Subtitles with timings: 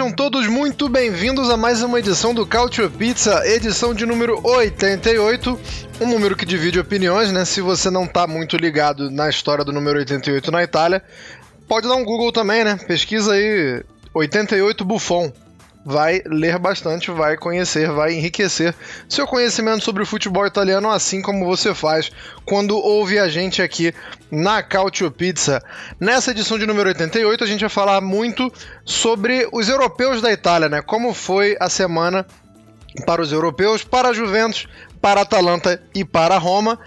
[0.00, 5.60] Sejam todos muito bem-vindos a mais uma edição do Cautio Pizza, edição de número 88,
[6.00, 7.44] um número que divide opiniões, né?
[7.44, 11.02] Se você não tá muito ligado na história do número 88 na Itália,
[11.68, 12.76] pode dar um Google também, né?
[12.76, 15.30] Pesquisa aí 88 Buffon
[15.84, 18.74] vai ler bastante, vai conhecer, vai enriquecer
[19.08, 22.10] seu conhecimento sobre o futebol italiano, assim como você faz
[22.44, 23.94] quando ouve a gente aqui
[24.30, 25.62] na Cautio Pizza.
[25.98, 28.52] Nessa edição de número 88, a gente vai falar muito
[28.84, 30.82] sobre os europeus da Itália, né?
[30.82, 32.26] Como foi a semana
[33.06, 34.68] para os europeus, para a Juventus,
[35.00, 36.78] para a Atalanta e para a Roma.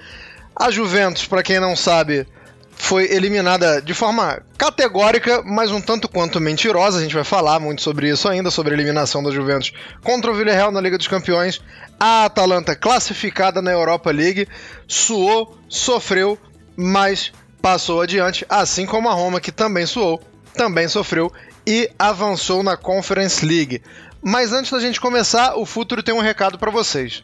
[0.55, 2.27] A Juventus, para quem não sabe,
[2.75, 6.99] foi eliminada de forma categórica, mas um tanto quanto mentirosa.
[6.99, 9.71] A gente vai falar muito sobre isso ainda, sobre a eliminação da Juventus
[10.03, 11.61] contra o Villarreal na Liga dos Campeões.
[11.99, 14.47] A Atalanta classificada na Europa League
[14.87, 16.37] suou, sofreu,
[16.75, 20.21] mas passou adiante, assim como a Roma que também suou,
[20.53, 21.31] também sofreu
[21.65, 23.81] e avançou na Conference League.
[24.21, 27.23] Mas antes da gente começar, o Futuro tem um recado para vocês.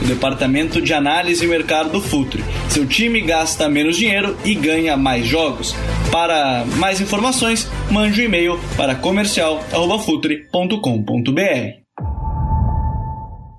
[0.00, 2.44] o departamento de análise e mercado do Futuri.
[2.68, 5.74] Seu time gasta menos dinheiro e ganha mais jogos.
[6.10, 11.82] Para mais informações, mande um e-mail para comercial@futuri.com.br.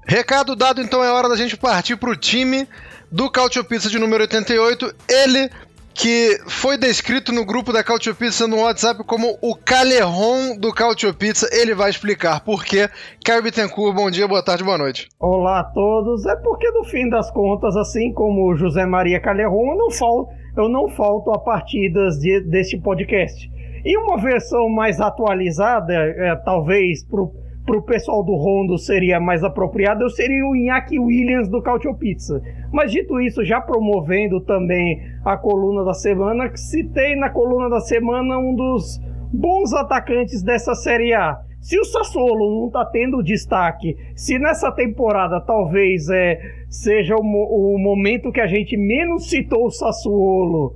[0.06, 2.68] Recado dado, então é hora da gente partir para o time
[3.12, 4.94] do Cautio Pizza de número 88.
[5.08, 5.50] Ele
[5.94, 11.14] que foi descrito no grupo da Cautio Pizza no WhatsApp como o Caleron do Cautio
[11.14, 11.48] Pizza.
[11.52, 12.90] Ele vai explicar por quê.
[13.24, 15.08] Caio Bittencourt, bom dia, boa tarde, boa noite.
[15.20, 16.26] Olá a todos.
[16.26, 20.70] É porque no fim das contas, assim como José Maria Caleron, eu não falto, eu
[20.70, 23.52] não falto a partidas de, deste podcast.
[23.86, 27.43] E uma versão mais atualizada, é, talvez para o
[27.82, 32.42] pessoal do Rondo seria mais apropriado, eu seria o Iñaki Williams do Cautio Pizza.
[32.72, 38.38] Mas dito isso, já promovendo também a coluna da semana, citei na coluna da semana
[38.38, 39.00] um dos
[39.32, 41.40] bons atacantes dessa Série A.
[41.62, 46.38] Se o Sassuolo não está tendo destaque, se nessa temporada talvez é,
[46.70, 50.76] seja o, o momento que a gente menos citou o Sassuolo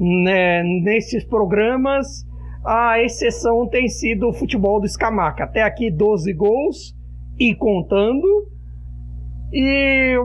[0.00, 2.25] né, nesses programas,
[2.66, 5.44] a exceção tem sido o futebol do Scamaca.
[5.44, 6.94] Até aqui 12 gols
[7.38, 8.26] e contando.
[9.52, 10.16] E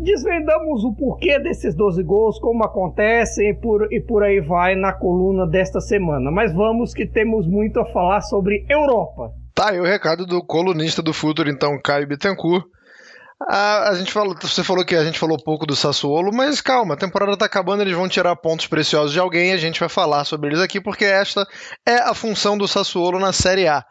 [0.00, 4.92] desvendamos o porquê desses 12 gols, como acontecem e por, e por aí vai na
[4.92, 6.30] coluna desta semana.
[6.30, 9.30] Mas vamos que temos muito a falar sobre Europa.
[9.54, 12.64] Tá aí o recado do colunista do Futuro, então, Caio Bittencourt.
[13.48, 16.94] A, a, gente falou, você falou que a gente falou pouco do Sassuolo, mas calma,
[16.94, 19.88] a temporada tá acabando, eles vão tirar pontos preciosos de alguém e a gente vai
[19.88, 21.46] falar sobre eles aqui, porque esta
[21.86, 23.84] é a função do Sassuolo na Série A.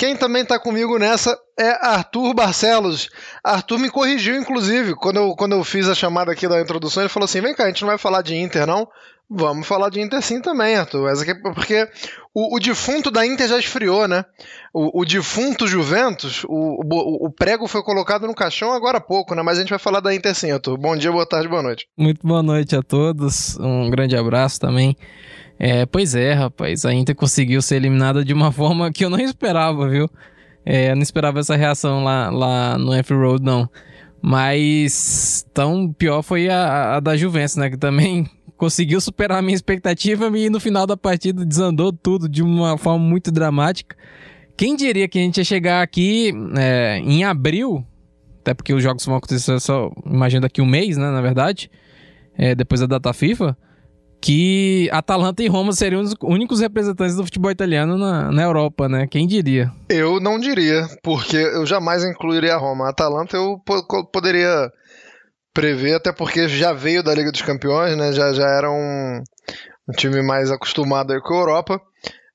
[0.00, 3.10] Quem também tá comigo nessa é Arthur Barcelos.
[3.44, 7.10] Arthur me corrigiu, inclusive, quando eu, quando eu fiz a chamada aqui da introdução, ele
[7.10, 8.88] falou assim: vem cá, a gente não vai falar de Inter, não?
[9.32, 11.08] Vamos falar de Inter sim também, Arthur.
[11.08, 11.88] Essa aqui, é porque
[12.34, 14.24] o, o, defunto da Inter já esfriou, né?
[14.74, 19.32] O, o defunto Juventus, o, o, o, prego foi colocado no caixão agora há pouco,
[19.36, 19.42] né?
[19.42, 20.76] Mas a gente vai falar da Inter sim, Arthur.
[20.76, 21.86] Bom dia, boa tarde, boa noite.
[21.96, 23.56] Muito boa noite a todos.
[23.60, 24.96] Um grande abraço também.
[25.60, 26.84] É, pois é, rapaz.
[26.84, 30.10] A Inter conseguiu ser eliminada de uma forma que eu não esperava, viu?
[30.66, 33.70] É, eu não esperava essa reação lá, lá no F-Road, não.
[34.20, 37.70] Mas tão pior foi a, a da Juventus, né?
[37.70, 38.28] Que também
[38.60, 43.02] conseguiu superar a minha expectativa e no final da partida desandou tudo de uma forma
[43.02, 43.96] muito dramática.
[44.54, 47.82] Quem diria que a gente ia chegar aqui é, em abril,
[48.42, 51.70] até porque os jogos vão acontecer só, imagino, daqui um mês, né, na verdade,
[52.36, 53.56] é, depois da data FIFA,
[54.20, 59.06] que Atalanta e Roma seriam os únicos representantes do futebol italiano na, na Europa, né?
[59.06, 59.72] Quem diria?
[59.88, 62.84] Eu não diria, porque eu jamais incluiria a Roma.
[62.84, 63.58] A Atalanta eu
[64.12, 64.70] poderia
[65.52, 68.12] prever, até porque já veio da Liga dos Campeões, né?
[68.12, 69.22] Já, já era um,
[69.88, 71.80] um time mais acostumado aí com a Europa.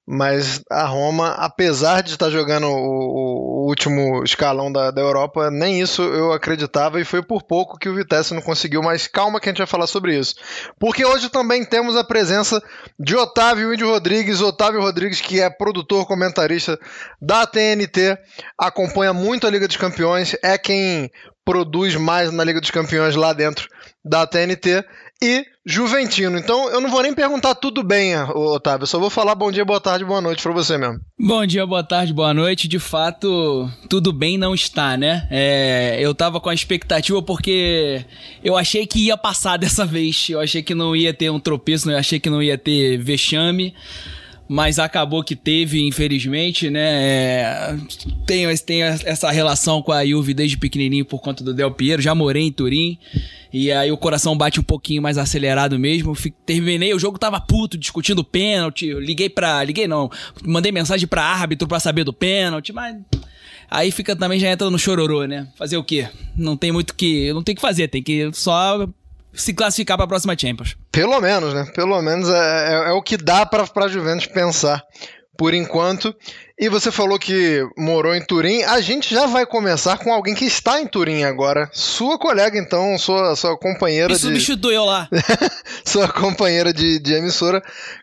[0.07, 5.81] Mas a Roma, apesar de estar jogando o, o último escalão da, da, Europa, nem
[5.81, 8.83] isso eu acreditava e foi por pouco que o Vitesse não conseguiu.
[8.83, 10.35] Mas calma que a gente vai falar sobre isso.
[10.79, 12.61] Porque hoje também temos a presença
[12.99, 14.41] de Otávio Índio Rodrigues.
[14.41, 16.79] Otávio Rodrigues, que é produtor, comentarista
[17.19, 18.15] da TNT,
[18.59, 21.09] acompanha muito a Liga dos Campeões, é quem
[21.43, 23.67] produz mais na Liga dos Campeões lá dentro
[24.03, 24.83] da TNT
[25.21, 26.37] e Juventino.
[26.37, 28.83] Então eu não vou nem perguntar tudo bem, Otávio.
[28.83, 30.99] Eu só vou falar bom dia, boa tarde, boa noite para você mesmo.
[31.17, 32.67] Bom dia, boa tarde, boa noite.
[32.67, 35.27] De fato, tudo bem não está, né?
[35.31, 38.05] É, eu tava com a expectativa porque
[38.43, 40.29] eu achei que ia passar dessa vez.
[40.29, 43.73] Eu achei que não ia ter um tropeço, eu achei que não ia ter vexame
[44.47, 46.81] mas acabou que teve, infelizmente, né?
[46.81, 47.77] É,
[48.25, 52.13] tenho, tenho essa relação com a Juve desde pequenininho por conta do Del Piero, já
[52.13, 52.97] morei em Turim,
[53.51, 56.13] e aí o coração bate um pouquinho mais acelerado mesmo.
[56.45, 58.93] Terminei, o jogo tava puto, discutindo pênalti.
[58.93, 59.63] Liguei pra.
[59.63, 60.11] Liguei não.
[60.43, 62.97] Mandei mensagem pra árbitro pra saber do pênalti, mas.
[63.71, 65.47] Aí fica também já entra no chororô, né?
[65.57, 66.07] Fazer o quê?
[66.35, 67.31] Não tem muito que.
[67.31, 68.87] Não tem que fazer, tem que só
[69.35, 70.77] se classificar para a próxima Champions.
[70.91, 71.65] Pelo menos, né?
[71.73, 74.83] Pelo menos é, é, é o que dá para a Juventus pensar
[75.37, 76.15] por enquanto.
[76.57, 78.63] E você falou que morou em Turim.
[78.63, 81.69] A gente já vai começar com alguém que está em Turim agora.
[81.73, 84.21] Sua colega, então, sua, sua companheira Me de.
[84.21, 85.09] substituiu lá.
[85.83, 87.61] sua companheira de, de emissora.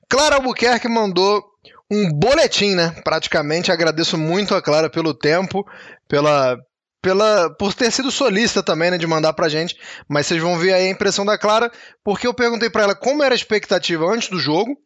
[0.09, 1.43] Clara Albuquerque mandou
[1.91, 2.95] um boletim, né?
[3.03, 3.73] Praticamente.
[3.73, 5.67] Agradeço muito a Clara pelo tempo,
[6.07, 6.59] pela,
[7.03, 9.77] pela, por ter sido solista também, né, de mandar pra gente,
[10.09, 11.71] mas vocês vão ver aí a impressão da Clara,
[12.05, 14.79] porque eu perguntei para ela como era a expectativa antes do jogo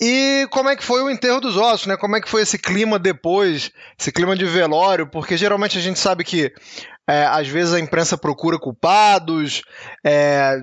[0.00, 1.96] e como é que foi o enterro dos ossos, né?
[1.96, 5.98] Como é que foi esse clima depois, esse clima de velório, porque geralmente a gente
[5.98, 6.52] sabe que
[7.08, 9.62] é, às vezes a imprensa procura culpados,
[10.04, 10.58] é,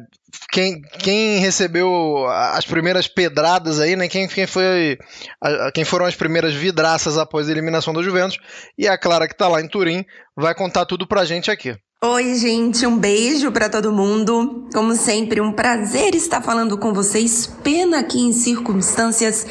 [0.51, 4.07] quem, quem recebeu as primeiras pedradas aí, né?
[4.07, 4.97] Quem, quem foi
[5.41, 8.37] a, quem foram as primeiras vidraças após a eliminação da Juventus
[8.77, 10.05] e a Clara que está lá em Turim
[10.35, 11.75] vai contar tudo pra gente aqui.
[12.03, 14.67] Oi, gente, um beijo para todo mundo.
[14.73, 17.45] Como sempre, um prazer estar falando com vocês.
[17.63, 19.45] Pena que em circunstâncias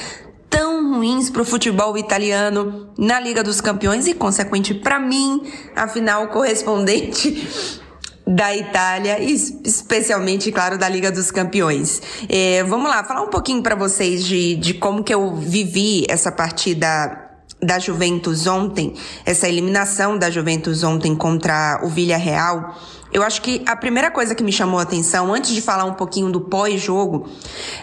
[0.49, 5.43] tão ruins para o futebol italiano na Liga dos Campeões e consequente para mim,
[5.77, 7.81] afinal correspondente
[8.27, 12.01] da Itália, especialmente, claro, da Liga dos Campeões.
[12.29, 16.31] É, vamos lá, falar um pouquinho para vocês de, de como que eu vivi essa
[16.31, 17.29] partida
[17.63, 18.95] da Juventus ontem,
[19.27, 22.75] essa eliminação da Juventus ontem contra o Villarreal,
[23.13, 25.95] eu acho que a primeira coisa que me chamou a atenção, antes de falar um
[25.95, 27.29] pouquinho do pós-jogo,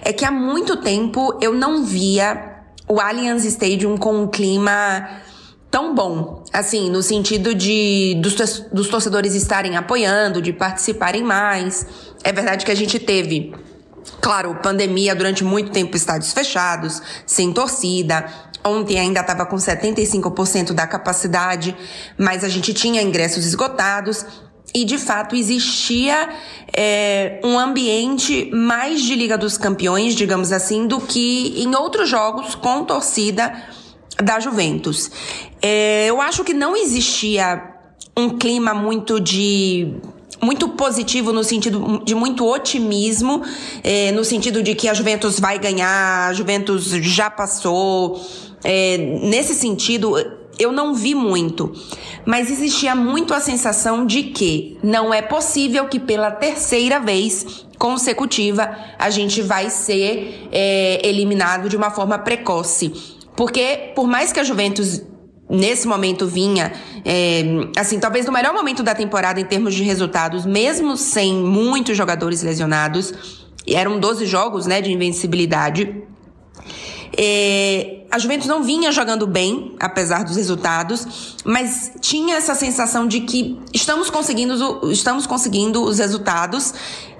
[0.01, 2.55] é que há muito tempo eu não via
[2.87, 5.07] o Allianz Stadium com um clima
[5.69, 8.35] tão bom, assim, no sentido de dos,
[8.71, 11.85] dos torcedores estarem apoiando, de participarem mais.
[12.23, 13.53] É verdade que a gente teve
[14.21, 18.25] Claro, pandemia durante muito tempo, estádios fechados, sem torcida,
[18.67, 21.75] Ontem ainda estava com 75% da capacidade,
[22.17, 24.25] mas a gente tinha ingressos esgotados.
[24.75, 26.29] E de fato existia
[26.75, 32.53] é, um ambiente mais de Liga dos Campeões, digamos assim, do que em outros jogos
[32.53, 33.53] com torcida
[34.23, 35.11] da Juventus.
[35.61, 37.73] É, eu acho que não existia
[38.15, 39.93] um clima muito de
[40.41, 43.41] muito positivo no sentido de muito otimismo,
[43.83, 48.21] é, no sentido de que a Juventus vai ganhar, a Juventus já passou.
[48.63, 50.15] É, nesse sentido,
[50.59, 51.71] eu não vi muito,
[52.25, 58.75] mas existia muito a sensação de que não é possível que pela terceira vez consecutiva
[58.97, 63.16] a gente vai ser é, eliminado de uma forma precoce.
[63.37, 65.03] Porque, por mais que a Juventus
[65.49, 66.73] nesse momento vinha,
[67.05, 67.43] é,
[67.77, 72.41] assim, talvez no melhor momento da temporada em termos de resultados, mesmo sem muitos jogadores
[72.41, 73.13] lesionados,
[73.65, 76.03] eram 12 jogos, né, de invencibilidade.
[77.15, 83.21] É, a Juventus não vinha jogando bem, apesar dos resultados, mas tinha essa sensação de
[83.21, 86.73] que estamos conseguindo, estamos conseguindo os resultados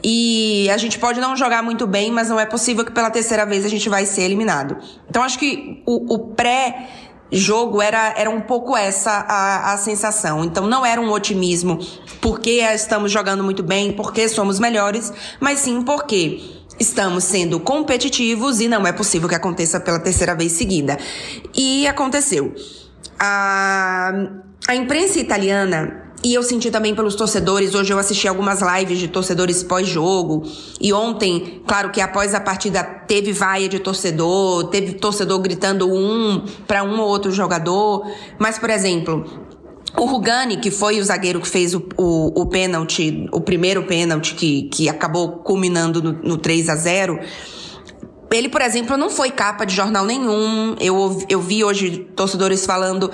[0.03, 3.45] e a gente pode não jogar muito bem, mas não é possível que pela terceira
[3.45, 4.77] vez a gente vai ser eliminado.
[5.09, 6.87] Então acho que o, o pré
[7.31, 10.45] jogo era, era um pouco essa a, a sensação.
[10.45, 11.79] Então não era um otimismo
[12.21, 18.67] porque estamos jogando muito bem, porque somos melhores, mas sim porque estamos sendo competitivos e
[18.67, 20.97] não é possível que aconteça pela terceira vez seguida.
[21.55, 22.53] E aconteceu.
[23.19, 24.13] A,
[24.67, 27.75] a imprensa italiana e eu senti também pelos torcedores.
[27.75, 30.43] Hoje eu assisti algumas lives de torcedores pós-jogo.
[30.81, 36.43] E ontem, claro que após a partida teve vaia de torcedor, teve torcedor gritando um
[36.65, 38.05] para um ou outro jogador.
[38.39, 39.25] Mas, por exemplo,
[39.99, 44.35] o Rugani, que foi o zagueiro que fez o, o, o pênalti, o primeiro pênalti
[44.35, 47.19] que, que acabou culminando no, no 3 a 0
[48.29, 50.75] ele, por exemplo, não foi capa de jornal nenhum.
[50.79, 53.09] Eu, eu vi hoje torcedores falando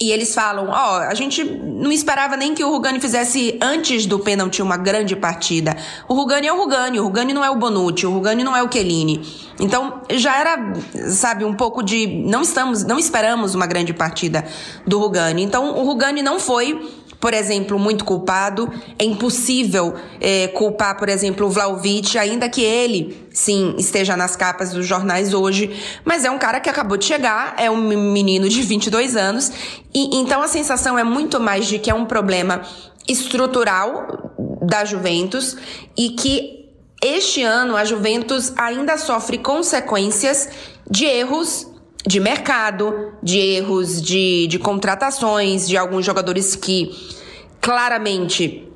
[0.00, 4.06] e eles falam: Ó, oh, a gente não esperava nem que o Rugani fizesse antes
[4.06, 5.76] do pênalti uma grande partida.
[6.08, 8.62] O Rugani é o Rugani, o Rugani não é o Bonucci, o Rugani não é
[8.62, 9.20] o Chiellini.
[9.60, 10.74] Então já era,
[11.10, 12.06] sabe, um pouco de.
[12.06, 14.44] Não estamos, não esperamos uma grande partida
[14.86, 15.42] do Rugani.
[15.42, 16.80] Então o Rugani não foi
[17.24, 18.70] por exemplo, muito culpado.
[18.98, 24.74] É impossível é, culpar, por exemplo, o Vlaovic, ainda que ele, sim, esteja nas capas
[24.74, 28.60] dos jornais hoje, mas é um cara que acabou de chegar, é um menino de
[28.60, 29.50] 22 anos,
[29.94, 32.60] e então a sensação é muito mais de que é um problema
[33.08, 35.56] estrutural da Juventus
[35.96, 36.68] e que
[37.02, 40.46] este ano a Juventus ainda sofre consequências
[40.90, 41.73] de erros
[42.06, 46.90] de mercado, de erros de, de contratações, de alguns jogadores que
[47.60, 48.68] claramente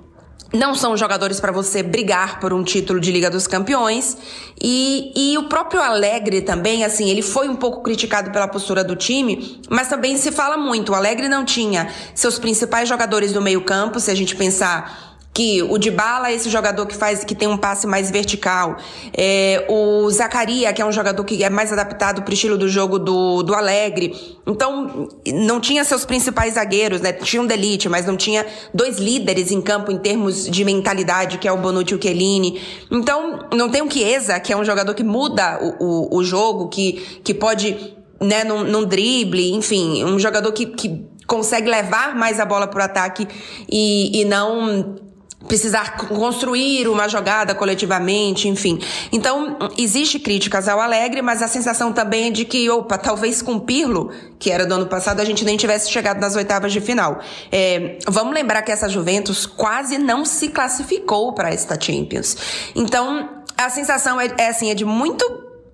[0.52, 4.16] não são jogadores para você brigar por um título de Liga dos Campeões.
[4.61, 8.97] E, e o próprio Alegre também, assim, ele foi um pouco criticado pela postura do
[8.97, 10.92] time, mas também se fala muito.
[10.92, 15.07] O Alegre não tinha seus principais jogadores do meio-campo, se a gente pensar
[15.38, 18.76] que o Dybala é esse jogador que faz que tem um passe mais vertical.
[19.16, 22.68] É, o Zacaria, que é um jogador que é mais adaptado para o estilo do
[22.68, 24.37] jogo do, do Alegre.
[24.45, 27.12] Então, não tinha seus principais zagueiros, né?
[27.12, 31.47] Tinha um Delite, mas não tinha dois líderes em campo em termos de mentalidade, que
[31.47, 32.61] é o Bonucci e o Chiellini.
[32.90, 36.68] Então, não tem o Chiesa, que é um jogador que muda o, o, o jogo,
[36.68, 42.40] que, que pode, né, num, num drible, enfim, um jogador que, que consegue levar mais
[42.40, 43.28] a bola para o ataque
[43.71, 45.07] e, e não
[45.47, 48.80] precisar construir uma jogada coletivamente, enfim.
[49.12, 53.54] Então, existe críticas ao Alegre, mas a sensação também é de que, opa, talvez com
[53.54, 56.80] o Pirlo, que era do ano passado, a gente nem tivesse chegado nas oitavas de
[56.80, 57.21] final.
[57.52, 62.37] É, vamos lembrar que essa Juventus quase não se classificou para esta Champions.
[62.75, 65.25] Então, a sensação é, é assim, é de muito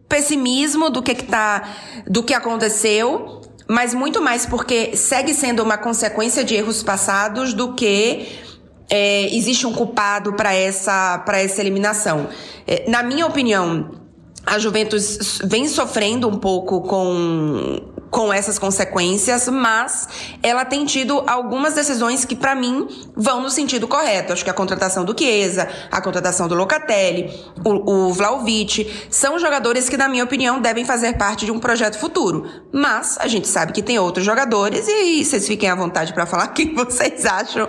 [0.08, 1.70] pessimismo do que, que tá,
[2.06, 7.72] do que aconteceu, mas muito mais porque segue sendo uma consequência de erros passados do
[7.72, 8.44] que
[8.90, 12.28] é, existe um culpado para essa, essa eliminação.
[12.66, 14.04] É, na minha opinião,
[14.46, 20.06] a Juventus vem sofrendo um pouco com, com essas consequências, mas
[20.42, 22.86] ela tem tido algumas decisões que, para mim,
[23.16, 24.34] vão no sentido correto.
[24.34, 27.32] Acho que a contratação do Chiesa, a contratação do Locatelli,
[27.64, 31.98] o, o Vlaovic, são jogadores que, na minha opinião, devem fazer parte de um projeto
[31.98, 32.46] futuro.
[32.70, 36.48] Mas a gente sabe que tem outros jogadores e vocês fiquem à vontade para falar
[36.54, 37.66] quem vocês acham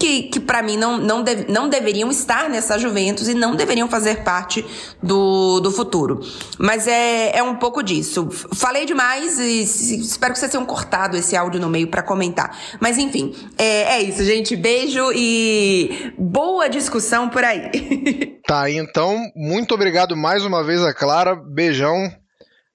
[0.00, 4.24] que, que para mim não, não, não deveriam estar nessa Juventus e não deveriam fazer
[4.24, 4.64] parte
[5.02, 6.20] do, do futuro.
[6.58, 8.28] Mas é, é um pouco disso.
[8.54, 12.58] Falei demais e espero que vocês tenham cortado esse áudio no meio para comentar.
[12.80, 14.56] Mas enfim, é, é isso, gente.
[14.56, 17.70] Beijo e boa discussão por aí.
[18.46, 21.36] Tá, então, muito obrigado mais uma vez a Clara.
[21.36, 22.10] Beijão.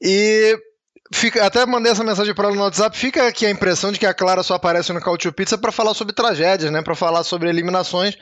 [0.01, 0.58] E
[1.14, 2.98] Fica, até mandei essa mensagem para ela no WhatsApp.
[2.98, 5.94] Fica aqui a impressão de que a Clara só aparece no Cautio Pizza para falar
[5.94, 6.82] sobre tragédias, né?
[6.82, 8.18] Para falar sobre eliminações.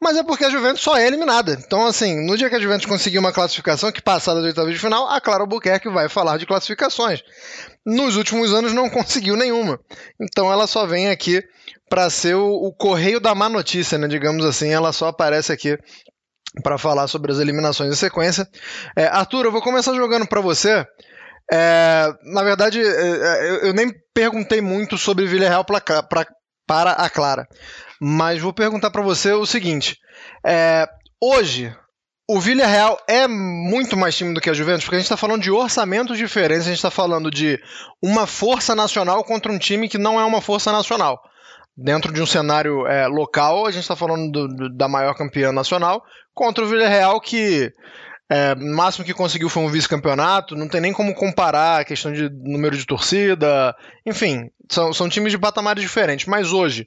[0.00, 1.52] Mas é porque a Juventus só é eliminada.
[1.52, 4.78] Então, assim, no dia que a Juventus conseguir uma classificação, que passar das oitavas de
[4.80, 7.22] final, a Clara Albuquerque vai falar de classificações.
[7.84, 9.78] Nos últimos anos não conseguiu nenhuma.
[10.20, 11.44] Então ela só vem aqui
[11.88, 14.08] para ser o, o correio da má notícia, né?
[14.08, 15.78] Digamos assim, ela só aparece aqui
[16.60, 18.48] para falar sobre as eliminações em sequência.
[18.96, 20.84] É, Arthur, eu vou começar jogando para você.
[21.52, 26.26] É, na verdade, é, é, eu, nem perguntei muito sobre Villarreal pra, pra,
[26.66, 27.46] para a Clara,
[28.00, 29.96] mas vou perguntar para você o seguinte:
[30.44, 30.88] é,
[31.22, 31.72] hoje
[32.28, 35.42] o Villarreal é muito mais time do que a Juventus, porque a gente está falando
[35.42, 37.60] de orçamentos diferentes, a gente está falando de
[38.02, 41.20] uma força nacional contra um time que não é uma força nacional.
[41.76, 45.52] Dentro de um cenário é, local, a gente está falando do, do, da maior campeã
[45.52, 46.02] nacional
[46.34, 47.70] contra o Villarreal que
[48.30, 52.12] é, o máximo que conseguiu foi um vice-campeonato, não tem nem como comparar a questão
[52.12, 56.26] de número de torcida, enfim, são, são times de patamares diferentes.
[56.26, 56.86] Mas hoje,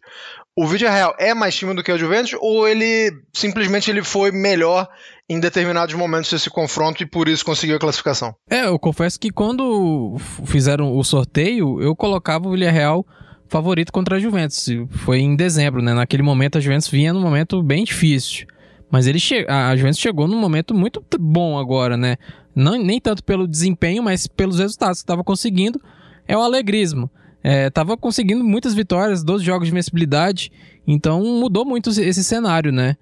[0.58, 4.88] o Real é mais time do que o Juventus ou ele simplesmente ele foi melhor
[5.29, 8.36] em determinados momentos desse confronto e por isso conseguiu a classificação?
[8.50, 13.05] É, eu confesso que quando fizeram o sorteio, eu colocava o Real
[13.48, 14.67] favorito contra a Juventus.
[14.89, 15.93] Foi em dezembro, né?
[15.93, 18.46] Naquele momento a Juventus vinha num momento bem difícil.
[18.91, 22.17] Mas ele che a Juventus chegou num momento muito bom agora, né?
[22.55, 25.79] Não, nem tanto pelo desempenho, mas pelos resultados que estava conseguindo.
[26.27, 27.10] É o alegrismo.
[27.43, 30.51] estava conseguindo muitas vitórias, 12 jogos de vencibilidade,
[30.86, 32.98] então mudou muito esse cenário, né?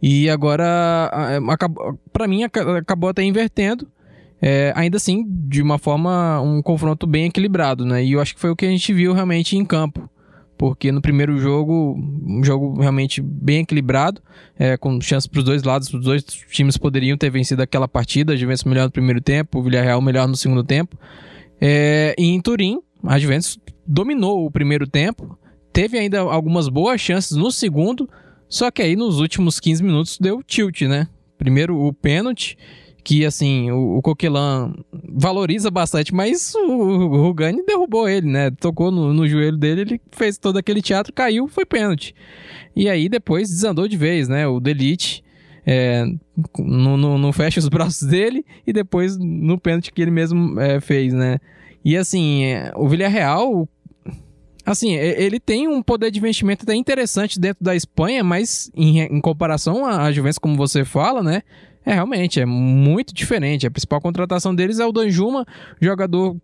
[0.00, 1.10] E agora,
[2.12, 3.86] para mim, acabou até invertendo.
[4.44, 8.04] É, ainda assim, de uma forma, um confronto bem equilibrado, né?
[8.04, 10.10] E eu acho que foi o que a gente viu realmente em campo.
[10.62, 14.22] Porque no primeiro jogo, um jogo realmente bem equilibrado,
[14.56, 18.32] é, com chances para os dois lados, os dois times poderiam ter vencido aquela partida.
[18.32, 20.96] A Juventus melhor no primeiro tempo, o Villarreal melhor no segundo tempo.
[21.60, 25.36] É, e em Turim, a Juventus dominou o primeiro tempo,
[25.72, 28.08] teve ainda algumas boas chances no segundo,
[28.48, 31.08] só que aí nos últimos 15 minutos deu tilt, né?
[31.36, 32.56] Primeiro o pênalti,
[33.04, 38.50] que assim, o, o Coquelin valoriza bastante, mas o, Rugani derrubou ele, né?
[38.50, 42.14] Tocou no, no, joelho dele, ele fez todo aquele teatro, caiu, foi pênalti.
[42.74, 44.46] E aí depois desandou de vez, né?
[44.46, 45.24] O Delite
[45.66, 46.04] é,
[46.58, 51.38] não, fecha os braços dele e depois no pênalti que ele mesmo é, fez, né?
[51.84, 53.68] E assim, é, o Villarreal
[54.64, 59.20] Assim, ele tem um poder de investimento até interessante dentro da Espanha, mas em, em
[59.20, 61.42] comparação à Juventus, como você fala, né?
[61.84, 63.66] É realmente, é muito diferente.
[63.66, 65.44] A principal contratação deles é o Danjuma,
[65.80, 66.36] jogador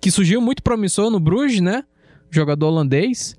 [0.00, 1.84] que surgiu muito promissor no Bruges, né?
[2.30, 3.36] Jogador holandês.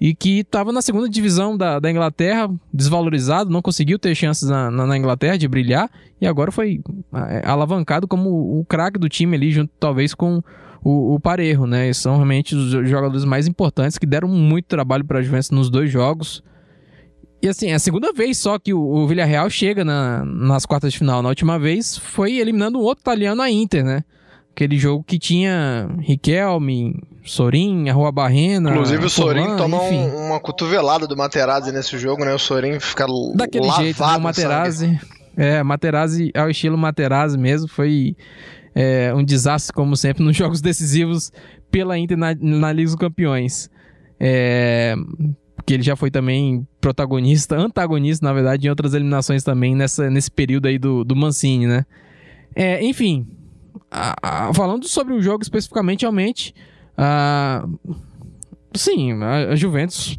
[0.00, 4.70] E que estava na segunda divisão da, da Inglaterra, desvalorizado, não conseguiu ter chances na,
[4.70, 5.90] na, na Inglaterra de brilhar.
[6.20, 6.80] E agora foi
[7.14, 10.42] é, alavancado como o, craque do time ali, junto talvez com
[10.82, 11.92] o, o Parejo, né?
[11.92, 15.90] são realmente os jogadores mais importantes que deram muito trabalho para a Juventus nos dois
[15.90, 16.42] jogos.
[17.42, 20.92] E assim, é a segunda vez só que o, o Villarreal chega na, nas quartas
[20.92, 21.22] de final.
[21.22, 24.04] Na última vez foi eliminando um outro italiano, a Inter, né?
[24.52, 28.70] Aquele jogo que tinha Riquelme, Sorin, a Rua Barrena.
[28.70, 32.34] Inclusive o Sorin toma um, uma cotovelada do Materazzi nesse jogo, né?
[32.34, 34.16] O Sorin fica Daquele jeito, né?
[34.16, 35.00] O Materazzi.
[35.36, 37.68] É, Materazzi ao estilo Materazzi mesmo.
[37.68, 38.14] Foi
[38.74, 41.32] é, um desastre, como sempre, nos jogos decisivos
[41.70, 43.70] pela Inter na, na Liga dos Campeões.
[44.18, 44.94] É,
[45.64, 50.30] que ele já foi também protagonista, antagonista, na verdade, em outras eliminações também nessa, nesse
[50.30, 51.84] período aí do, do Mancini, né?
[52.54, 53.26] É, enfim,
[53.90, 56.54] a, a, falando sobre o jogo especificamente, realmente,
[56.96, 57.66] a,
[58.74, 60.18] sim, a, Juventus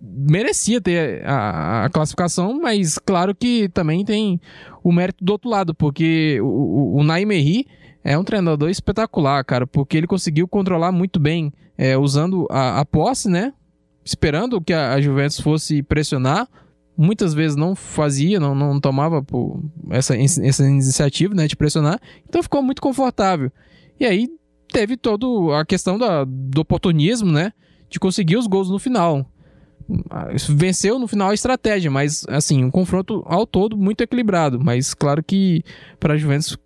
[0.00, 4.40] merecia ter a, a, classificação, mas claro que também tem
[4.82, 7.04] o mérito do outro lado, porque o, o, o
[8.04, 12.84] é um treinador espetacular, cara, porque ele conseguiu controlar muito bem, é, usando a, a,
[12.84, 13.52] posse, né?
[14.08, 16.48] Esperando que a, Juventus fosse pressionar.
[16.96, 19.24] Muitas vezes não fazia, não, não tomava
[19.90, 22.00] essa, essa iniciativa né, de pressionar.
[22.26, 23.52] Então ficou muito confortável.
[24.00, 24.30] E aí
[24.72, 25.26] teve toda
[25.60, 27.52] a questão da, do oportunismo, né?
[27.90, 29.30] De conseguir os gols no final.
[30.48, 34.58] Venceu no final a estratégia, mas assim, um confronto ao todo muito equilibrado.
[34.58, 35.62] Mas claro que
[36.00, 36.56] para a Juventus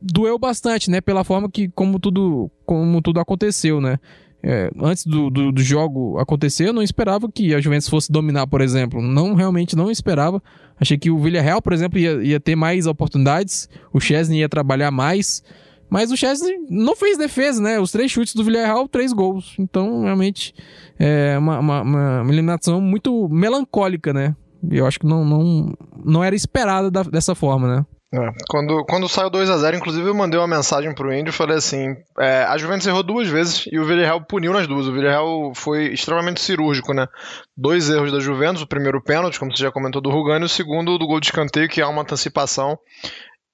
[0.00, 1.00] doeu bastante, né?
[1.00, 3.98] Pela forma que como tudo, como tudo aconteceu, né?
[4.48, 8.46] É, antes do, do, do, jogo acontecer, eu não esperava que a Juventus fosse dominar,
[8.46, 9.02] por exemplo.
[9.02, 10.40] Não, realmente não esperava.
[10.80, 14.92] Achei que o Villarreal, por exemplo, ia, ia ter mais oportunidades, o Chesney ia trabalhar
[14.92, 15.42] mais.
[15.90, 17.80] Mas o Chesney não fez defesa, né?
[17.80, 19.56] Os três chutes do Villarreal, três gols.
[19.58, 20.54] Então, realmente,
[20.96, 24.36] é uma, uma, uma eliminação muito melancólica, né?
[24.70, 27.86] Eu acho que não, não, não era esperada da, dessa forma, né?
[28.14, 31.32] É, quando, quando saiu 2 a 0 inclusive eu mandei uma mensagem pro Indy e
[31.32, 34.86] falei assim: é, a Juventus errou duas vezes e o Villarreal puniu nas duas.
[34.86, 37.08] O Villarreal foi extremamente cirúrgico, né?
[37.56, 40.48] Dois erros da Juventus: o primeiro pênalti, como você já comentou, do Rugani, e o
[40.48, 42.78] segundo do gol de escanteio, que há uma antecipação.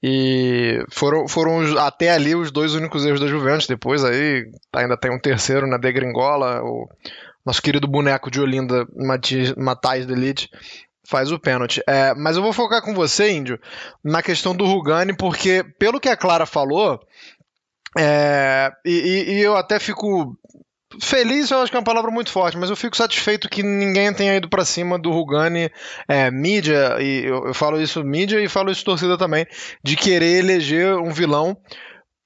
[0.05, 3.69] E foram, foram até ali os dois únicos erros da Juventus.
[3.69, 6.89] Depois aí ainda tem um terceiro na né, Degringola, o
[7.47, 8.85] nosso querido boneco de Olinda,
[9.57, 10.51] Matais Delite,
[11.05, 11.83] faz o pênalti.
[11.87, 13.59] É, mas eu vou focar com você, Índio,
[14.03, 17.01] na questão do Rugani, porque pelo que a Clara falou,
[17.99, 20.37] é, e, e, eu até fico
[21.01, 24.13] feliz, eu acho que é uma palavra muito forte, mas eu fico satisfeito que ninguém
[24.13, 25.71] tenha ido para cima do Rugani,
[26.07, 29.47] é, mídia, e eu, eu falo isso mídia e falo isso torcida também,
[29.83, 31.57] de querer eleger um vilão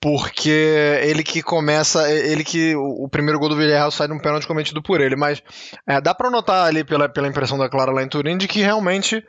[0.06, 4.46] porque ele que começa, ele que o, primeiro gol do Villarreal sai de um pênalti
[4.46, 5.42] cometido por ele, mas
[5.84, 8.60] é, dá para notar ali pela, pela impressão da Clara lá em Turim de que
[8.60, 9.20] realmente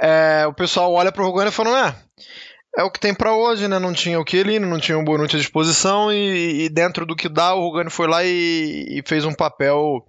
[0.00, 1.94] é, o pessoal olha para o Rogani e fala,
[2.74, 3.78] é, é o que tem para hoje, né?
[3.78, 7.28] Não tinha o Chiellini, não tinha o Bonucci à disposição e, e dentro do que
[7.28, 10.06] dá, o Rogani foi lá e, e fez um papel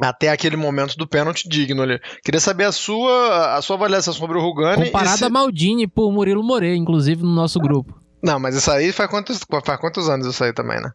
[0.00, 2.00] até aquele momento do pênalti digno ali.
[2.24, 4.86] Queria saber a sua, a sua avaliação sobre o Rugani.
[4.86, 5.24] Comparada se...
[5.24, 8.09] a Maldini por Murilo Moreira, inclusive no nosso grupo.
[8.22, 10.90] Não, mas isso aí faz quantos, faz quantos anos isso aí também, né?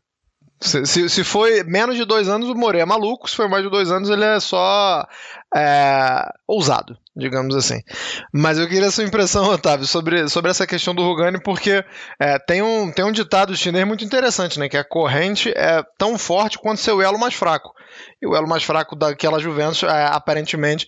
[0.61, 3.29] Se, se, se, foi menos de dois anos, o Moré é maluco.
[3.29, 5.05] Se foi mais de dois anos, ele é só
[5.53, 6.97] é, ousado.
[7.15, 7.81] digamos assim.
[8.33, 11.83] Mas eu queria a sua impressão, Otávio, sobre, sobre essa questão do Rugani, porque
[12.19, 14.69] é, tem, um, tem um ditado chinês muito interessante, né?
[14.69, 17.73] Que a corrente é tão forte quanto seu elo mais fraco.
[18.21, 20.88] E o elo mais fraco daquela Juventus, é, aparentemente,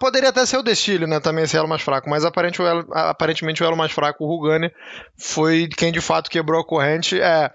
[0.00, 1.20] Poderia até ser o Destilho, né?
[1.20, 4.26] Também esse elo mais fraco, mas aparentemente o elo, aparentemente o elo mais fraco, o
[4.26, 4.72] Rugani,
[5.16, 7.20] foi quem de fato quebrou a corrente.
[7.20, 7.52] É,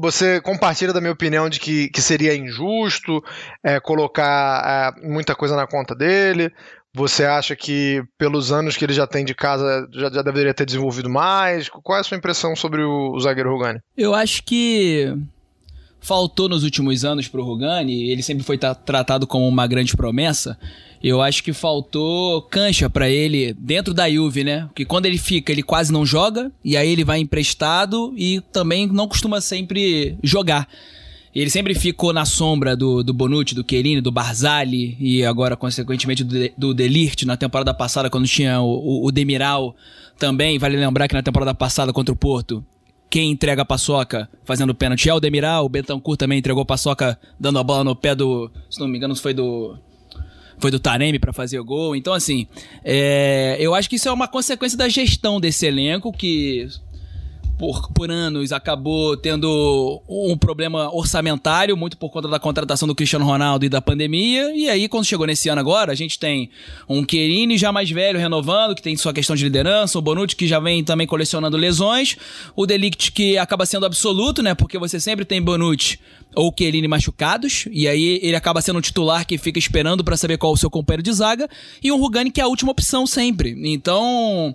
[0.00, 3.22] você, compartilha da minha opinião de que, que seria injusto
[3.62, 6.50] é, colocar é, muita coisa na conta dele?
[6.94, 10.66] Você acha que, pelos anos que ele já tem de casa, já, já deveria ter
[10.66, 11.68] desenvolvido mais?
[11.68, 13.80] Qual é a sua impressão sobre o, o zagueiro Rugani?
[13.96, 15.14] Eu acho que
[16.00, 20.58] faltou nos últimos anos para o Rugani, ele sempre foi tratado como uma grande promessa.
[21.02, 24.66] Eu acho que faltou cancha para ele dentro da Juve, né?
[24.66, 28.86] Porque quando ele fica, ele quase não joga, e aí ele vai emprestado e também
[28.86, 30.68] não costuma sempre jogar.
[31.34, 36.22] Ele sempre ficou na sombra do, do Bonucci, do Chiellini, do Barzali e agora, consequentemente,
[36.22, 39.74] do, do Delirte na temporada passada, quando tinha o, o, o Demiral
[40.18, 40.58] também.
[40.58, 42.64] Vale lembrar que na temporada passada contra o Porto,
[43.08, 45.64] quem entrega a paçoca fazendo pênalti é o Demiral.
[45.64, 48.50] O Betancourt também entregou a paçoca dando a bola no pé do.
[48.70, 49.74] Se não me engano, foi do
[50.62, 51.96] foi do Taremi para fazer o gol.
[51.96, 52.46] Então, assim,
[52.84, 56.68] é, eu acho que isso é uma consequência da gestão desse elenco que
[57.58, 63.24] por, por anos acabou tendo um problema orçamentário, muito por conta da contratação do Cristiano
[63.24, 64.54] Ronaldo e da pandemia.
[64.54, 66.50] E aí, quando chegou nesse ano agora, a gente tem
[66.88, 70.46] um Querini já mais velho renovando, que tem sua questão de liderança, o Bonucci que
[70.46, 72.16] já vem também colecionando lesões,
[72.56, 74.54] o Delict que acaba sendo absoluto, né?
[74.54, 75.98] Porque você sempre tem Bonucci
[76.34, 80.38] ou Chiellini machucados, e aí ele acaba sendo um titular que fica esperando para saber
[80.38, 81.48] qual é o seu companheiro de zaga,
[81.82, 83.54] e um Rugani que é a última opção sempre.
[83.64, 84.54] Então,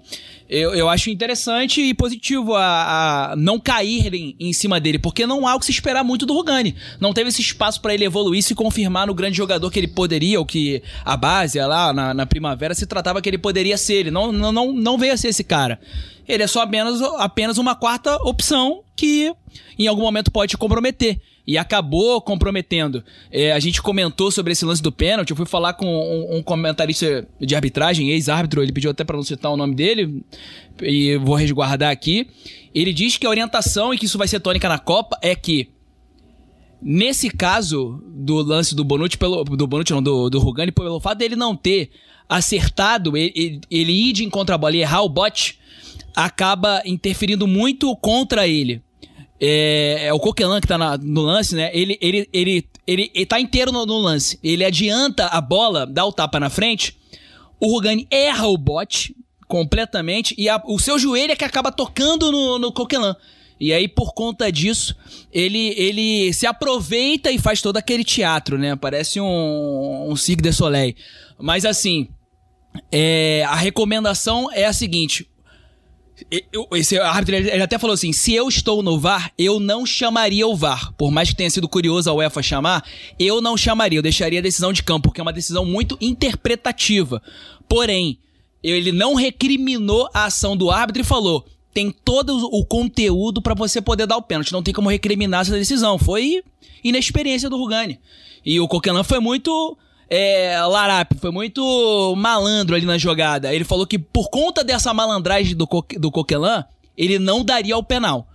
[0.50, 5.48] eu, eu acho interessante e positivo a, a não cair em cima dele, porque não
[5.48, 6.76] há o que se esperar muito do Rugani.
[7.00, 10.40] Não teve esse espaço para ele evoluir se confirmar no grande jogador que ele poderia,
[10.40, 13.96] ou que a base lá na, na primavera se tratava que ele poderia ser.
[13.96, 15.80] Ele não, não, não, não veio a ser esse cara.
[16.28, 19.34] Ele é só apenas, apenas uma quarta opção que
[19.78, 23.02] em algum momento pode te comprometer e acabou comprometendo.
[23.32, 25.30] É, a gente comentou sobre esse lance do pênalti.
[25.30, 29.24] Eu fui falar com um, um comentarista de arbitragem, ex-árbitro, ele pediu até para não
[29.24, 30.22] citar o nome dele,
[30.82, 32.28] e vou resguardar aqui.
[32.76, 35.70] Ele diz que a orientação e que isso vai ser tônica na Copa é que
[36.82, 41.18] nesse caso do lance do Bonucci pelo do Bonucci não, do, do Rugani pelo fato
[41.18, 41.90] dele não ter
[42.30, 45.58] acertado ele, ele ir de encontro a bola e errar o bote
[46.16, 48.84] acaba interferindo muito contra ele
[49.40, 51.70] é, é o Coquelin que tá na, no lance, né?
[51.74, 54.40] Ele, ele, ele, ele, ele tá inteiro no, no, lance.
[54.44, 56.98] Ele adianta a bola, dá o tapa na frente.
[57.60, 59.16] O Rugani erra o bote
[59.48, 63.14] completamente e a, o seu joelho é que acaba tocando no, no Coquelin.
[63.60, 64.96] E aí, por conta disso,
[65.34, 68.76] ele, ele se aproveita e faz todo aquele teatro, né?
[68.76, 70.94] Parece um, um Cirque de Soleil.
[71.40, 72.08] Mas assim,
[72.92, 75.28] é, a recomendação é a seguinte:
[76.74, 80.56] esse árbitro ele até falou assim: se eu estou no VAR, eu não chamaria o
[80.56, 80.92] VAR.
[80.94, 82.84] Por mais que tenha sido curioso a UEFA chamar,
[83.20, 87.22] eu não chamaria, eu deixaria a decisão de campo, porque é uma decisão muito interpretativa.
[87.70, 88.18] Porém,
[88.64, 93.80] ele não recriminou a ação do árbitro e falou: tem todo o conteúdo para você
[93.80, 94.52] poder dar o pênalti.
[94.52, 96.00] Não tem como recriminar essa decisão.
[96.00, 96.42] Foi
[96.84, 98.00] inexperiência do Rugani.
[98.44, 99.78] E o Coquelin foi muito
[100.10, 103.54] é, Larap foi muito malandro ali na jogada.
[103.54, 106.64] Ele falou que por conta dessa malandragem do, Co do Coquelin,
[106.98, 108.28] ele não daria o penal.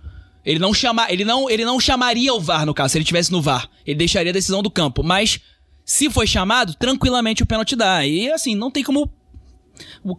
[0.45, 3.31] Ele não, chama, ele, não, ele não chamaria o VAR, no caso, se ele estivesse
[3.31, 3.69] no VAR.
[3.85, 5.01] Ele deixaria a decisão do campo.
[5.01, 5.39] Mas,
[5.85, 8.05] se foi chamado, tranquilamente o pênalti dá.
[8.05, 9.09] E, assim, não tem como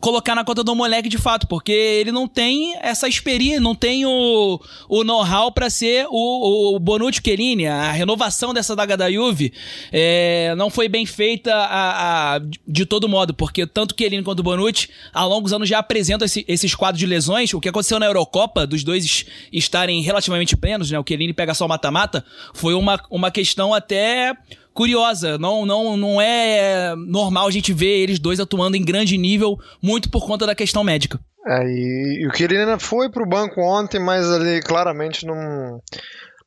[0.00, 4.04] colocar na conta do moleque de fato, porque ele não tem essa experiência, não tem
[4.06, 7.66] o, o know-how para ser o, o Bonucci Chiellini.
[7.66, 9.52] A renovação dessa daga da Juve
[9.92, 14.42] é, não foi bem feita a, a, de todo modo, porque tanto Chiellini quanto o
[14.42, 17.52] Bonucci, há longos anos já apresentam esse, esses quadros de lesões.
[17.54, 20.98] O que aconteceu na Eurocopa, dos dois estarem relativamente plenos, né?
[20.98, 24.34] O Chiellini pega só mata-mata, foi uma, uma questão até
[24.74, 25.38] curiosa.
[25.38, 30.10] Não, não, não é normal a gente ver eles dois atuando em grande nível, muito
[30.10, 31.18] por conta da questão médica.
[31.46, 35.80] É, e, o Quirina foi pro banco ontem, mas ali claramente não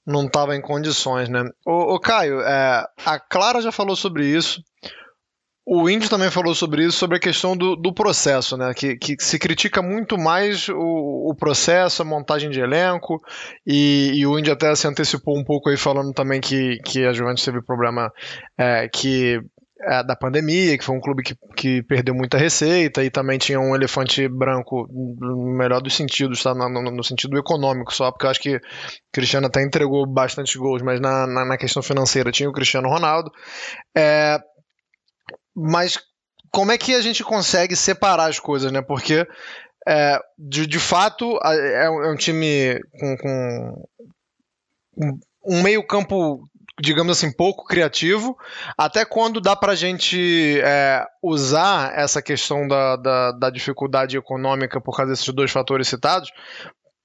[0.05, 1.43] não estava em condições, né?
[1.65, 4.63] O, Caio, é, a Clara já falou sobre isso.
[5.69, 8.73] O Índio também falou sobre isso, sobre a questão do, do processo, né?
[8.73, 13.21] Que, que se critica muito mais o, o processo, a montagem de elenco,
[13.65, 17.12] e, e, o Índio até se antecipou um pouco aí falando também que, que a
[17.12, 18.10] Juventus teve problema
[18.58, 19.41] é, que
[19.82, 23.60] é, da pandemia, que foi um clube que, que perdeu muita receita e também tinha
[23.60, 26.56] um elefante branco no melhor dos sentidos, tá?
[26.56, 28.62] no, no, no sentido econômico só, porque eu acho que o
[29.12, 33.30] Cristiano até entregou bastante gols, mas na, na, na questão financeira tinha o Cristiano Ronaldo.
[33.95, 34.39] É,
[35.58, 35.98] mas
[36.52, 38.82] como é que a gente consegue separar as coisas, né?
[38.82, 39.28] Porque
[39.88, 43.86] é, de, de fato é um, é um time com, com
[45.43, 46.48] um meio campo
[46.80, 48.38] digamos assim, pouco criativo,
[48.78, 54.80] até quando dá para a gente é, usar essa questão da, da, da, dificuldade econômica
[54.80, 56.30] por causa desses dois fatores citados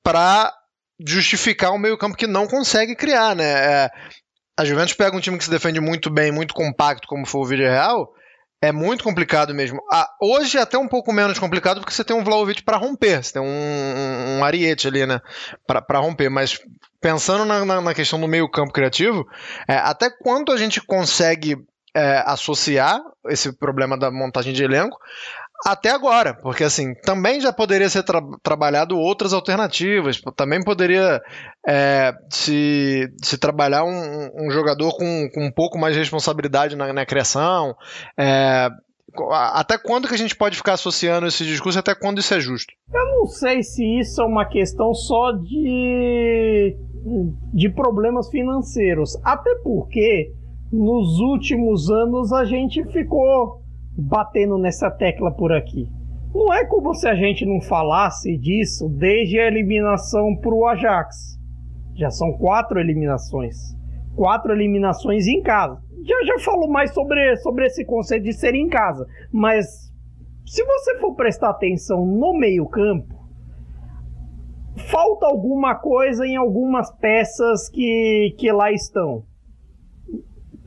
[0.05, 0.53] para
[1.01, 3.45] justificar um meio campo que não consegue criar, né?
[3.45, 3.91] É,
[4.59, 7.47] a Juventus pega um time que se defende muito bem, muito compacto, como foi o
[7.47, 8.13] Villarreal,
[8.63, 9.83] é muito complicado mesmo.
[9.93, 13.23] Ah, hoje é até um pouco menos complicado porque você tem um Vlaovic para romper,
[13.23, 15.21] você tem um, um, um Ariete ali, né,
[15.67, 16.61] para romper, mas
[17.01, 19.27] pensando na, na, na, questão do meio campo criativo,
[19.67, 21.57] é, até quanto a gente consegue
[21.93, 24.97] é, associar esse problema da montagem de elenco
[25.65, 31.21] até agora, porque assim, também já poderia ser tra trabalhado outras alternativas, também poderia
[31.67, 36.93] é, se, se trabalhar um, um jogador com, com, um pouco mais de responsabilidade na,
[36.93, 37.77] na criação.
[38.19, 38.69] É,
[39.31, 42.73] até quando que a gente pode ficar associando esse discurso até quando isso é justo?
[42.93, 46.77] Eu não sei se isso é uma questão só de,
[47.55, 49.17] de problemas financeiros.
[49.23, 50.33] Até porque
[50.73, 53.62] nos últimos anos a gente ficou
[53.97, 55.89] batendo nessa tecla por aqui.
[56.35, 61.39] Não é como se a gente não falasse disso desde a eliminação para o Ajax.
[61.95, 63.57] Já são quatro eliminações.
[64.17, 65.79] Quatro eliminações em casa.
[66.05, 69.07] Já já falo mais sobre, sobre esse conceito de ser em casa.
[69.31, 69.93] Mas
[70.47, 73.15] se você for prestar atenção no meio-campo,
[74.91, 79.25] falta alguma coisa em algumas peças que, que lá estão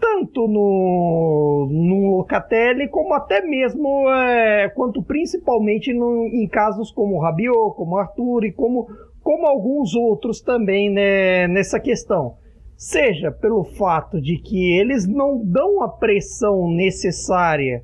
[0.06, 7.76] tanto no, no Locatelli como até mesmo é, quanto principalmente no, em casos como Rabiot,
[7.76, 8.88] como Arthur e como,
[9.24, 12.36] como alguns outros também né, nessa questão.
[12.78, 17.82] Seja pelo fato de que eles não dão a pressão necessária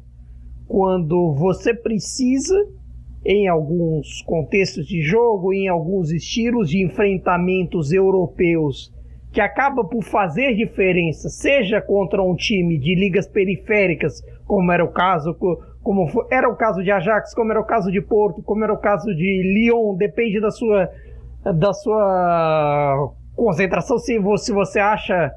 [0.67, 2.55] quando você precisa
[3.25, 8.91] em alguns contextos de jogo, em alguns estilos de enfrentamentos europeus
[9.32, 14.91] que acaba por fazer diferença, seja contra um time de ligas periféricas, como era o
[14.91, 15.34] caso,
[15.82, 18.74] como foi, era o caso de Ajax, como era o caso de Porto, como era
[18.74, 20.89] o caso de Lyon, depende da sua
[21.44, 25.32] da sua concentração se você, se você acha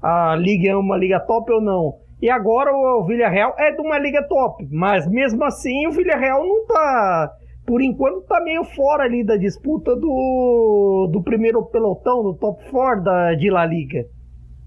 [0.00, 1.94] a liga uma liga top ou não.
[2.22, 6.62] E agora o Villarreal é de uma liga top, mas mesmo assim o Villarreal não
[6.62, 7.32] está
[7.66, 13.04] por enquanto tá meio fora ali da disputa do, do primeiro pelotão, do top 4
[13.04, 14.04] da, de La Liga.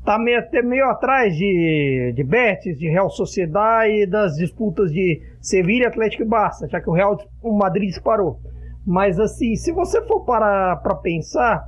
[0.06, 5.22] Tá meio, até meio atrás de, de Betis, de Real Sociedade e das disputas de
[5.42, 8.40] Sevilha, Atlético e Barça, já que o Real o Madrid disparou.
[8.86, 11.66] Mas assim, se você for para para pensar,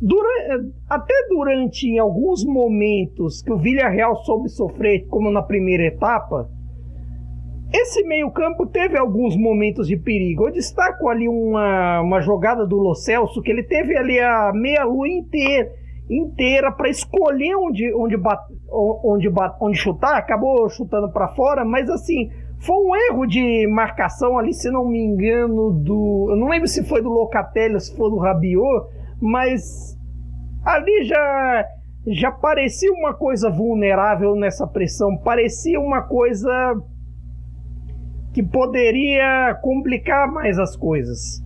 [0.00, 6.50] durante, até durante alguns momentos que o Villarreal soube sofrer, como na primeira etapa,
[7.72, 10.46] esse meio-campo teve alguns momentos de perigo.
[10.46, 15.08] Eu destaco ali uma, uma jogada do Lo Celso, que ele teve ali a meia-lua
[15.08, 15.70] inteira,
[16.08, 20.16] inteira para escolher onde, onde, bat, onde, bat, onde chutar.
[20.16, 25.00] Acabou chutando para fora, mas assim, foi um erro de marcação ali, se não me
[25.00, 26.28] engano, do.
[26.30, 28.86] Eu não lembro se foi do Locatelli ou se foi do Rabiot,
[29.20, 29.98] mas
[30.64, 31.64] ali já
[32.08, 36.80] já parecia uma coisa vulnerável nessa pressão, parecia uma coisa
[38.36, 41.42] que poderia complicar mais as coisas.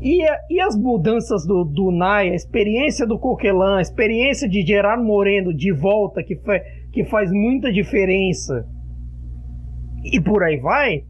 [0.00, 5.02] E, e as mudanças do, do Nai, a experiência do Coquelin, a experiência de Gerard
[5.02, 6.60] Moreno de volta, que, fa,
[6.92, 8.64] que faz muita diferença,
[10.04, 11.02] e por aí vai,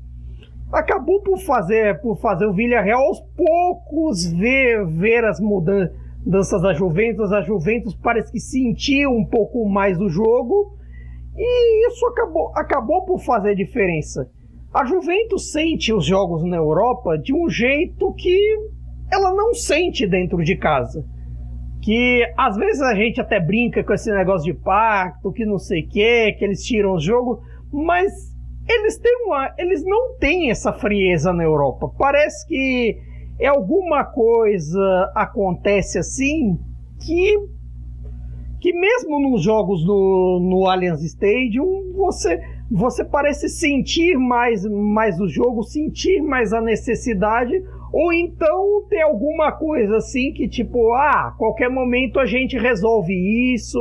[0.72, 7.30] acabou por fazer, por fazer o Villarreal aos poucos ver, ver as mudanças da Juventus.
[7.30, 10.78] A Juventus parece que sentiu um pouco mais do jogo,
[11.36, 14.26] e isso acabou, acabou por fazer diferença.
[14.72, 18.56] A Juventus sente os jogos na Europa de um jeito que
[19.12, 21.04] ela não sente dentro de casa.
[21.82, 25.82] Que às vezes a gente até brinca com esse negócio de pacto, que não sei
[25.82, 28.12] o que, que eles tiram o jogo, mas
[28.68, 31.90] eles têm uma, eles não têm essa frieza na Europa.
[31.98, 32.96] Parece que
[33.40, 36.58] é alguma coisa acontece assim
[37.04, 37.34] que
[38.60, 42.38] que mesmo nos jogos no, no Allianz Stadium você
[42.70, 47.52] você parece sentir mais, mais o jogo, sentir mais a necessidade,
[47.92, 53.12] ou então tem alguma coisa assim que tipo, ah, qualquer momento a gente resolve
[53.52, 53.78] isso.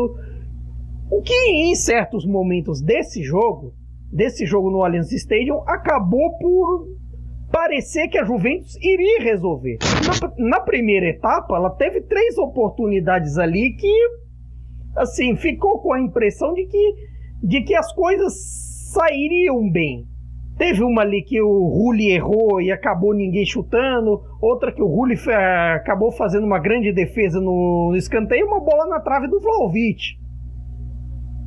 [1.12, 3.74] O que em certos momentos desse jogo,
[4.12, 6.88] desse jogo no Allianz Stadium, acabou por
[7.52, 9.78] parecer que a Juventus iria resolver.
[10.40, 13.94] Na, na primeira etapa, ela teve três oportunidades ali que,
[14.96, 16.96] assim, ficou com a impressão de que,
[17.44, 20.08] de que as coisas sairiam bem.
[20.58, 25.16] Teve uma ali que o Rulli errou e acabou ninguém chutando, outra que o Rulli
[25.76, 30.18] acabou fazendo uma grande defesa no, no escanteio, uma bola na trave do Vlaovic.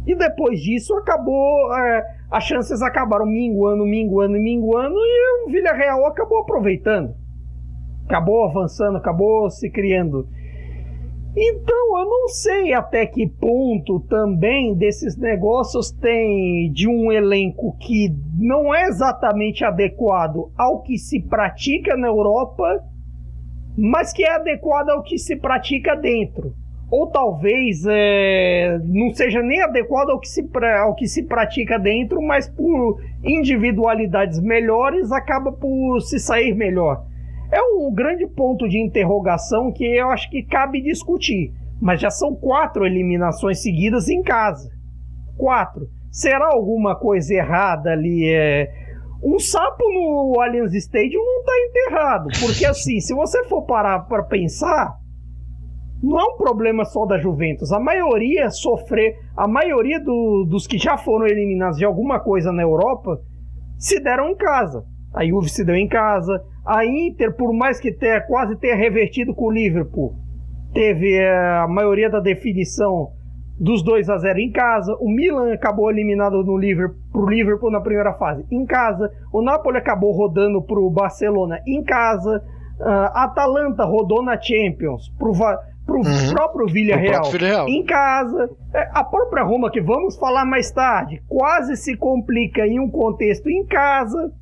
[0.07, 6.38] E depois disso acabou, é, as chances acabaram minguando, minguando, minguando e o Villarreal acabou
[6.38, 7.14] aproveitando.
[8.07, 10.26] Acabou avançando, acabou se criando.
[11.35, 18.14] Então, eu não sei até que ponto também desses negócios tem de um elenco que
[18.38, 22.85] não é exatamente adequado ao que se pratica na Europa,
[23.79, 26.55] mas que é adequado ao que se pratica dentro.
[26.90, 30.47] Ou talvez é, não seja nem adequado ao que, se,
[30.83, 37.07] ao que se pratica dentro, mas por individualidades melhores acaba por se sair melhor
[37.53, 41.53] é um grande ponto de interrogação que eu acho que cabe discutir.
[41.81, 44.71] Mas já são quatro eliminações seguidas em casa.
[45.37, 45.87] Quatro.
[46.11, 48.27] Será alguma coisa errada ali?
[48.29, 48.73] É...
[49.23, 52.29] Um sapo no Allianz Stadium não está enterrado.
[52.41, 54.97] Porque assim, se você for parar para pensar,
[56.03, 57.71] não é um problema só da Juventus.
[57.71, 62.62] A maioria sofrer, a maioria do, dos que já foram eliminados de alguma coisa na
[62.62, 63.21] Europa
[63.79, 64.85] se deram em casa.
[65.14, 69.35] A Juve se deu em casa, a Inter, por mais que tenha quase tenha revertido
[69.35, 70.14] com o Liverpool,
[70.72, 73.11] teve é, a maioria da definição
[73.59, 74.96] dos 2 a 0 em casa.
[75.01, 79.11] O Milan acabou eliminado no Liverpool, pro Liverpool na primeira fase em casa.
[79.33, 82.42] O Napoli acabou rodando pro Barcelona em casa.
[82.81, 85.33] Uh, Atalanta rodou na Champions pro,
[85.87, 86.33] pro uhum.
[86.33, 88.51] próprio Villarreal em casa.
[88.75, 93.48] É, a própria Roma, que vamos falar mais tarde, quase se complica em um contexto
[93.48, 94.33] em casa.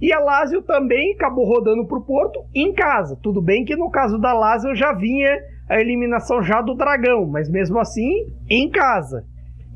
[0.00, 3.18] E a Lazio também acabou rodando para o Porto em casa.
[3.20, 7.50] Tudo bem que no caso da Lazio já vinha a eliminação já do Dragão, mas
[7.50, 9.24] mesmo assim em casa.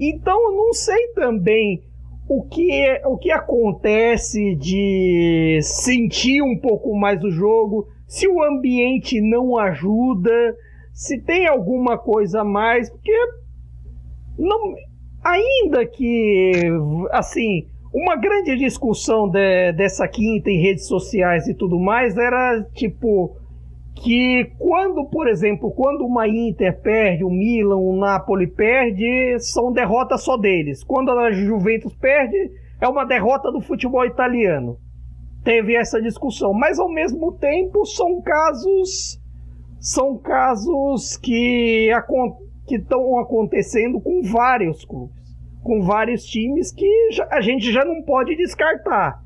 [0.00, 1.82] Então eu não sei também
[2.28, 8.42] o que, é, o que acontece de sentir um pouco mais o jogo, se o
[8.42, 10.56] ambiente não ajuda,
[10.92, 13.12] se tem alguma coisa a mais, porque
[14.38, 14.74] não,
[15.22, 16.52] ainda que
[17.10, 23.36] assim uma grande discussão de, dessa quinta em redes sociais e tudo mais era tipo
[23.94, 30.22] que quando, por exemplo, quando uma Inter perde, o Milan, o Napoli perde, são derrotas
[30.22, 30.82] só deles.
[30.82, 32.50] Quando a Juventus perde,
[32.80, 34.78] é uma derrota do futebol italiano.
[35.44, 39.20] Teve essa discussão, mas ao mesmo tempo são casos
[39.78, 41.90] são casos que
[42.70, 45.21] estão acontecendo com vários clubes
[45.62, 46.88] com vários times que
[47.30, 49.22] a gente já não pode descartar.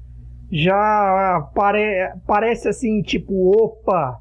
[0.50, 4.20] Já pare, parece assim, tipo, opa,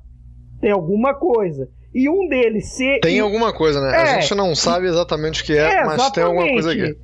[0.60, 1.70] tem alguma coisa.
[1.94, 3.00] E um deles se.
[3.00, 3.96] Tem alguma coisa, né?
[3.96, 6.98] É, a gente não sabe exatamente o que é, é mas tem alguma coisa aqui.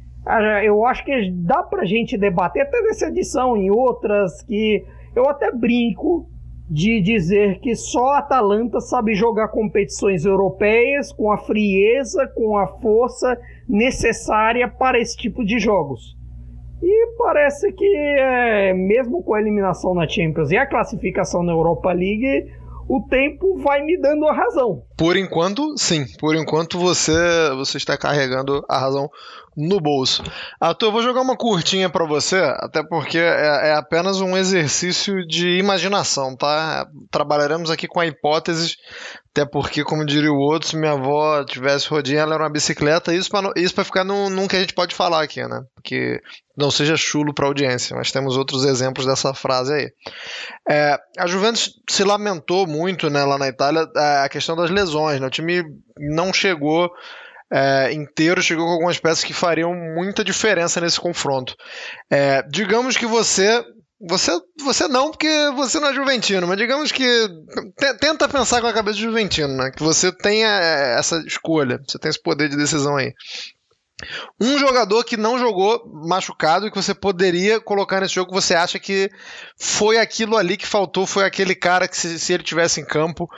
[0.65, 4.83] Eu acho que dá pra gente debater até nessa edição, em outras, que
[5.15, 6.27] eu até brinco
[6.71, 12.65] de dizer que só a Atalanta sabe jogar competições europeias com a frieza, com a
[12.65, 16.15] força necessária para esse tipo de jogos.
[16.81, 21.91] E parece que, é, mesmo com a eliminação na Champions e a classificação na Europa
[21.91, 22.49] League,
[22.87, 24.83] o tempo vai me dando a razão.
[24.97, 26.05] Por enquanto, sim.
[26.19, 27.13] Por enquanto você,
[27.55, 29.09] você está carregando a razão
[29.61, 30.23] no bolso.
[30.59, 35.25] Arthur, eu vou jogar uma curtinha para você, até porque é, é, apenas um exercício
[35.27, 36.87] de imaginação, tá?
[37.11, 38.75] Trabalharemos aqui com a hipótese,
[39.31, 43.13] até porque, como diria o outro, se minha avó tivesse rodinha, ela era uma bicicleta,
[43.13, 45.61] isso para isso ficar num, num que a gente pode falar aqui, né?
[45.75, 46.19] Porque
[46.57, 49.89] não seja chulo para audiência, mas temos outros exemplos dessa frase aí.
[50.69, 53.87] É, a Juventus se lamentou muito né, lá na Itália
[54.23, 55.27] a questão das lesões, né?
[55.27, 55.63] O time
[55.97, 56.91] não chegou
[57.51, 61.55] é, inteiro chegou com algumas peças que fariam muita diferença nesse confronto.
[62.09, 63.63] É, digamos que você.
[64.03, 64.31] Você,
[64.63, 67.27] você não, porque você não é juventino, mas digamos que.
[67.99, 69.69] Tenta pensar com a cabeça de juventino, né?
[69.69, 73.13] Que você tenha é, essa escolha, você tem esse poder de decisão aí.
[74.39, 78.79] Um jogador que não jogou machucado e que você poderia colocar nesse jogo, você acha
[78.79, 79.11] que
[79.59, 83.29] foi aquilo ali que faltou, foi aquele cara que, se, se ele tivesse em campo,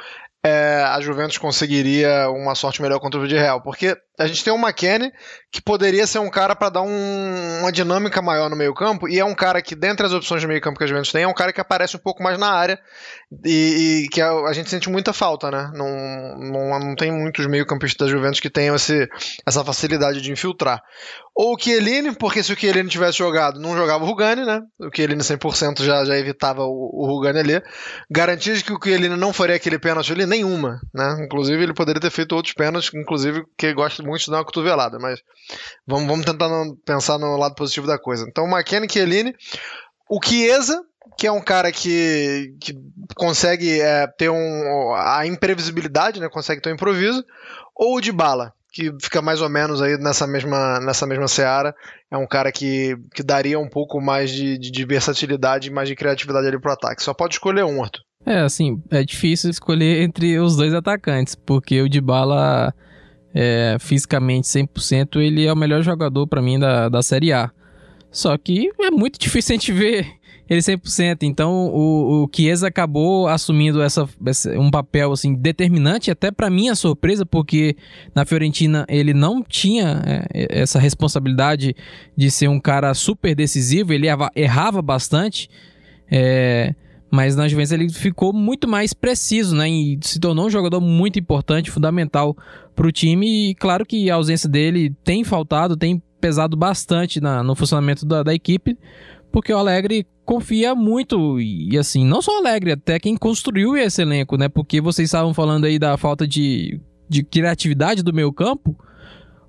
[0.45, 4.57] é, a Juventus conseguiria uma sorte melhor contra o Real, porque a gente tem o
[4.57, 5.11] McKennie
[5.51, 9.25] que poderia ser um cara para dar um, uma dinâmica maior no meio-campo, e é
[9.25, 11.53] um cara que, dentre as opções de meio-campo que a Juventus tem, é um cara
[11.53, 12.79] que aparece um pouco mais na área
[13.45, 15.71] e, e que a, a, gente sente muita falta, né?
[15.75, 15.87] Não,
[16.39, 19.07] não, não tem muitos meio-campistas da Juventus que tenham esse,
[19.45, 20.81] essa facilidade de infiltrar.
[21.35, 24.61] Ou o Chiellini, porque se o Chiellini tivesse jogado, não jogava o Rugani, né?
[24.79, 27.63] O Chiellini 100% já, já evitava o, o Rugani ali.
[28.09, 31.25] Garantia de que o Chiellini não faria aquele pênalti ali, nenhuma, né?
[31.25, 34.99] Inclusive ele poderia ter feito outros pênaltis, inclusive que gosta muito de dar uma cotovelada,
[34.99, 35.19] mas
[35.87, 38.25] vamos, vamos tentar não, pensar no lado positivo da coisa.
[38.27, 39.35] Então, McKennie, Chiellini,
[40.09, 40.81] o Chiesa,
[41.17, 42.73] que é um cara que, que
[43.15, 46.29] consegue é, ter um, a imprevisibilidade, né?
[46.29, 47.23] Consegue ter um improviso,
[47.75, 51.75] ou o Dybala, que fica mais ou menos aí nessa mesma, nessa mesma seara.
[52.11, 55.87] É um cara que, que daria um pouco mais de, de, de versatilidade e mais
[55.87, 57.03] de criatividade ali pro ataque.
[57.03, 58.01] Só pode escolher um, Arthur.
[58.25, 62.73] É, assim, é difícil escolher entre os dois atacantes, porque o Dybala,
[63.33, 67.51] é, fisicamente 100%, ele é o melhor jogador para mim da, da Série A.
[68.11, 70.07] Só que é muito difícil a gente ver
[70.49, 71.23] ele 100%.
[71.23, 74.07] Então o, o Chiesa acabou assumindo essa,
[74.57, 77.75] um papel assim determinante, até para minha surpresa, porque
[78.13, 80.01] na Fiorentina ele não tinha
[80.33, 81.75] é, essa responsabilidade
[82.15, 85.49] de ser um cara super decisivo, ele errava bastante.
[86.11, 86.75] É,
[87.13, 89.69] mas na Juventus ele ficou muito mais preciso, né?
[89.69, 92.35] E se tornou um jogador muito importante, fundamental
[92.75, 93.51] para o time.
[93.51, 98.23] E claro que a ausência dele tem faltado, tem pesado bastante na, no funcionamento da,
[98.23, 98.75] da equipe,
[99.31, 104.01] porque o Alegre confia muito, e assim, não só o Alegre, até quem construiu esse
[104.01, 104.49] elenco, né?
[104.49, 108.75] Porque vocês estavam falando aí da falta de, de criatividade do meio campo.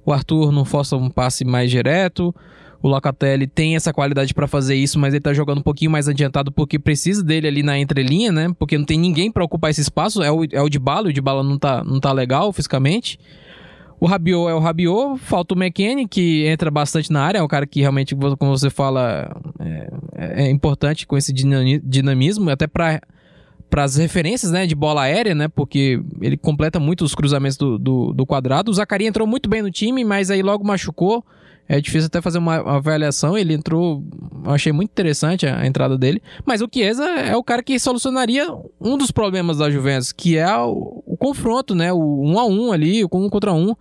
[0.04, 2.34] O Arthur não força um passe mais direto.
[2.84, 6.06] O Locatelli tem essa qualidade para fazer isso, mas ele tá jogando um pouquinho mais
[6.06, 8.54] adiantado porque precisa dele ali na entrelinha, né?
[8.58, 10.22] Porque não tem ninguém para ocupar esse espaço.
[10.22, 13.18] É o, é o de bala, o de bala não tá, não tá legal fisicamente.
[13.98, 17.48] O Rabiot é o Rabiot, falta o McKennie, que entra bastante na área, é um
[17.48, 19.34] cara que realmente, como você fala,
[20.14, 23.00] é, é importante com esse dinamismo, até para
[23.70, 25.48] para as referências né, de bola aérea, né?
[25.48, 28.70] Porque ele completa muito os cruzamentos do, do, do quadrado.
[28.70, 31.24] O Zacari entrou muito bem no time, mas aí logo machucou.
[31.68, 33.36] É difícil até fazer uma, avaliação.
[33.36, 34.04] Ele entrou.
[34.44, 36.22] Achei muito interessante a, entrada dele.
[36.44, 38.46] Mas o Chiesa é o cara que solucionaria
[38.80, 41.92] um dos problemas da Juventus, que é o, o confronto, né?
[41.92, 43.74] O um a um ali, o um contra um.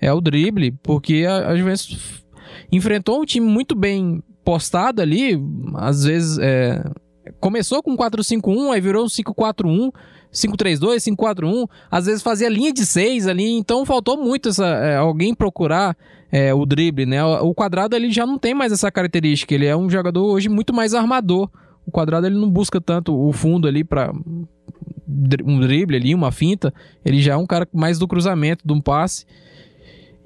[0.00, 2.24] É o drible, porque a, a Juventus
[2.72, 5.38] enfrentou um time muito bem postado ali.
[5.74, 6.82] Às vezes é,
[7.46, 9.92] começou com 4-5-1, aí virou um 5-4-1.
[10.32, 15.32] 5-3-2, 5-4-1, às vezes fazia linha de 6 ali, então faltou muito essa, é, alguém
[15.32, 15.96] procurar
[16.30, 17.24] é, o drible, né?
[17.24, 20.74] O quadrado ele já não tem mais essa característica, ele é um jogador hoje muito
[20.74, 21.48] mais armador.
[21.86, 24.12] O quadrado ele não busca tanto o fundo ali para
[25.44, 26.74] um drible ali, uma finta,
[27.04, 29.24] ele já é um cara mais do cruzamento, de um passe.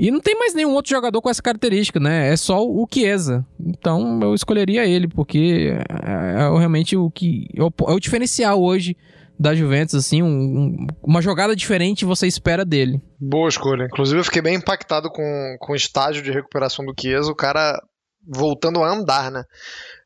[0.01, 2.33] E não tem mais nenhum outro jogador com essa característica, né?
[2.33, 3.45] É só o Chiesa.
[3.61, 8.63] Então eu escolheria ele, porque é, é realmente o que é o, é o diferencial
[8.63, 8.97] hoje
[9.39, 13.03] da Juventus, assim, um, uma jogada diferente você espera dele.
[13.21, 13.85] Boa escolha.
[13.85, 17.79] Inclusive, eu fiquei bem impactado com, com o estágio de recuperação do Chiesa, o cara
[18.27, 19.43] voltando a andar, né?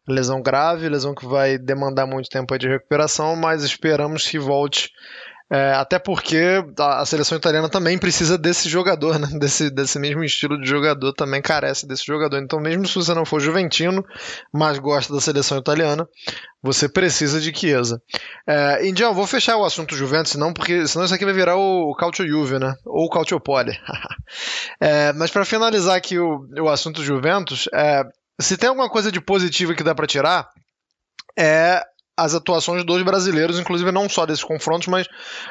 [0.09, 4.91] Lesão grave, lesão que vai demandar muito tempo de recuperação, mas esperamos que volte
[5.53, 9.29] é, até porque a, seleção italiana também precisa desse jogador, né?
[9.39, 12.39] Desse, desse mesmo estilo de jogador, também carece desse jogador.
[12.39, 14.03] Então, mesmo se você não for juventino,
[14.53, 16.09] mas gosta da seleção italiana,
[16.63, 18.01] você precisa de Chiesa.
[18.49, 21.91] É, Indião, vou fechar o assunto Juventus, senão, porque, senão isso aqui vai virar o,
[21.91, 22.75] o Calcio Juve, né?
[22.87, 23.79] Ou o Calcio Poli.
[24.81, 28.03] é, mas para finalizar aqui o, o assunto Juventus, é,
[28.41, 30.49] se tem alguma coisa de positiva que dá para tirar,
[31.39, 31.83] é
[32.17, 35.07] as atuações dos brasileiros, inclusive não só desses confrontos, mas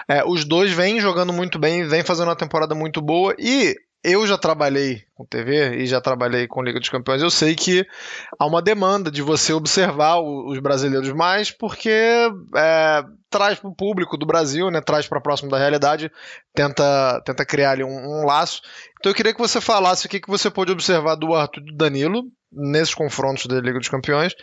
[0.07, 4.28] é, os dois vêm jogando muito bem, vêm fazendo uma temporada muito boa e eu
[4.28, 7.88] já trabalhei com TV e já trabalhei com Liga dos Campeões, eu sei que
[8.38, 14.18] há uma demanda de você observar os brasileiros mais, porque é, traz para o público
[14.18, 16.11] do Brasil, né, traz para próximo da realidade,
[16.53, 18.61] tenta, tenta criar ali um, um, laço.
[18.99, 21.66] Então eu queria que você falasse o que, que você pôde observar do Arthur e
[21.66, 22.24] do Danilo
[22.56, 24.34] nesses confrontos da Liga dos Campeões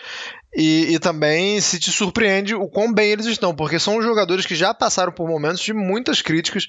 [0.54, 4.56] e, e, também se te surpreende o quão bem eles estão, porque são jogadores que
[4.56, 6.66] já passaram por momentos de muitas críticas,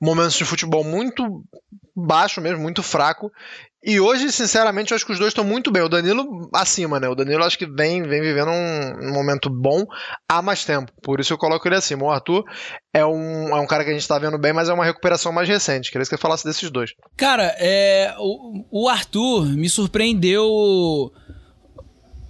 [0.00, 1.42] momentos de futebol muito
[1.96, 3.30] baixo mesmo, muito fraco.
[3.86, 5.82] E hoje, sinceramente, eu acho que os dois estão muito bem.
[5.82, 7.06] O Danilo acima, né?
[7.06, 9.84] O Danilo acho que vem, vem vivendo um, um momento bom
[10.26, 10.90] há mais tempo.
[11.02, 12.04] Por isso eu coloco ele acima.
[12.04, 12.44] O Arthur
[12.94, 15.30] é um, é um cara que a gente tá vendo bem, mas é uma recuperação
[15.32, 15.90] mais recente.
[15.90, 16.92] Queria que você falasse desses dois.
[17.14, 21.12] Cara, é, o, o Arthur me surpreendeu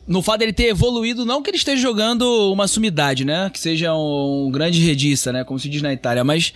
[0.06, 3.48] no fato dele ter evoluído, não que ele esteja jogando uma sumidade, né?
[3.50, 5.44] Que seja um, um grande redista, né?
[5.44, 6.52] Como se diz na Itália, mas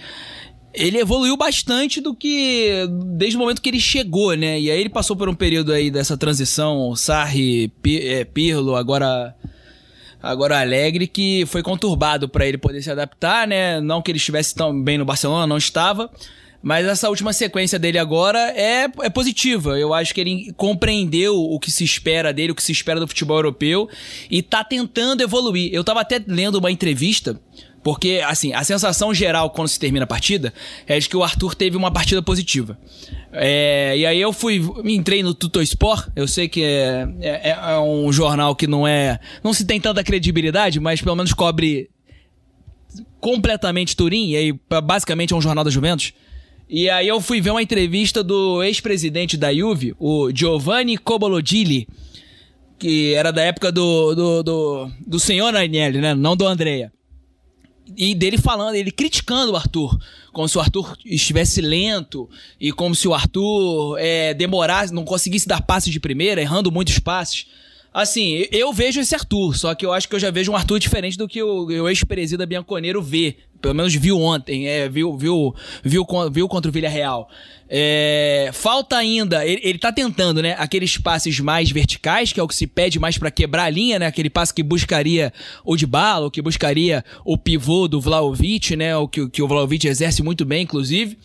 [0.72, 4.60] ele evoluiu bastante do que desde o momento que ele chegou, né?
[4.60, 9.34] E aí ele passou por um período aí dessa transição, Sarri, é, Pirlo, agora
[10.22, 13.80] agora Alegre, que foi conturbado para ele poder se adaptar, né?
[13.80, 16.10] Não que ele estivesse tão bem no Barcelona, não estava.
[16.60, 19.78] Mas essa última sequência dele agora é, é positiva.
[19.78, 23.06] Eu acho que ele compreendeu o que se espera dele, o que se espera do
[23.06, 23.88] futebol europeu
[24.28, 25.70] e tá tentando evoluir.
[25.72, 27.40] Eu tava até lendo uma entrevista
[27.82, 30.52] Porque, assim, a sensação geral quando se termina a partida
[30.86, 32.78] é de que o Arthur teve uma partida positiva.
[33.32, 37.78] É, e aí eu fui, entrei no Tutor Sport, eu sei que é, é, é,
[37.78, 39.20] um jornal que não é.
[39.44, 41.90] não se tem tanta credibilidade, mas pelo menos cobre
[43.20, 46.12] completamente Turim, e aí basicamente é um jornal da Juventus.
[46.68, 51.88] E aí eu fui ver uma entrevista do ex-presidente da Juve, o Giovanni Cobolodilli,
[52.78, 56.14] que era da época do, do, do, do senhor Agnelli, né?
[56.14, 56.92] Não do Andrea.
[57.96, 59.98] E dele falando, ele criticando o Arthur,
[60.32, 62.28] como se o Arthur estivesse lento
[62.60, 66.98] e como se o Arthur é, demorasse, não conseguisse dar passes de primeira, errando muitos
[66.98, 67.46] passes.
[67.92, 70.78] Assim, eu vejo esse Arthur, só que eu acho que eu já vejo um Arthur
[70.78, 73.36] diferente do que o, o ex-presida Bianconeiro vê.
[73.60, 77.28] Pelo menos viu ontem, é, viu, viu, viu, viu contra o Villarreal.
[77.68, 80.54] É, falta ainda, ele, ele tá tentando, né?
[80.58, 83.98] Aqueles passes mais verticais, que é o que se pede mais para quebrar a linha,
[83.98, 84.06] né?
[84.06, 85.32] Aquele passe que buscaria
[85.64, 88.96] o de bala, o que buscaria o pivô do Vlaovic, né?
[88.96, 91.18] O que, que o Vlaovic exerce muito bem, inclusive.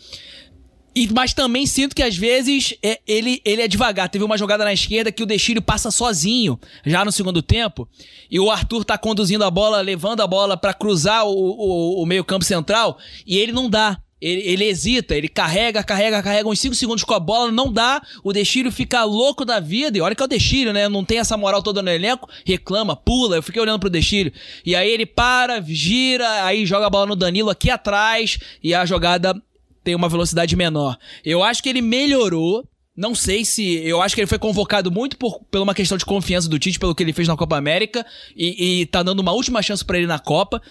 [0.94, 4.08] E, mas também sinto que às vezes é, ele, ele é devagar.
[4.08, 7.88] Teve uma jogada na esquerda que o Dexílio passa sozinho, já no segundo tempo,
[8.30, 12.06] e o Arthur tá conduzindo a bola, levando a bola para cruzar o, o, o
[12.06, 13.98] meio-campo central, e ele não dá.
[14.20, 18.00] Ele, ele, hesita, ele carrega, carrega, carrega uns 5 segundos com a bola, não dá.
[18.22, 19.98] O Dexílio fica louco da vida.
[19.98, 20.88] E olha que é o Dexílio, né?
[20.88, 22.26] Não tem essa moral toda no elenco.
[22.42, 23.36] Reclama, pula.
[23.36, 24.32] Eu fiquei olhando pro Dexílio.
[24.64, 28.38] E aí ele para, gira, aí joga a bola no Danilo aqui atrás.
[28.62, 29.38] E a jogada
[29.84, 30.98] tem uma velocidade menor.
[31.24, 32.66] Eu acho que ele melhorou.
[32.96, 33.76] Não sei se.
[33.84, 36.78] Eu acho que ele foi convocado muito por, por uma questão de confiança do Tite,
[36.78, 38.06] pelo que ele fez na Copa América.
[38.36, 40.62] E, e tá dando uma última chance para ele na Copa.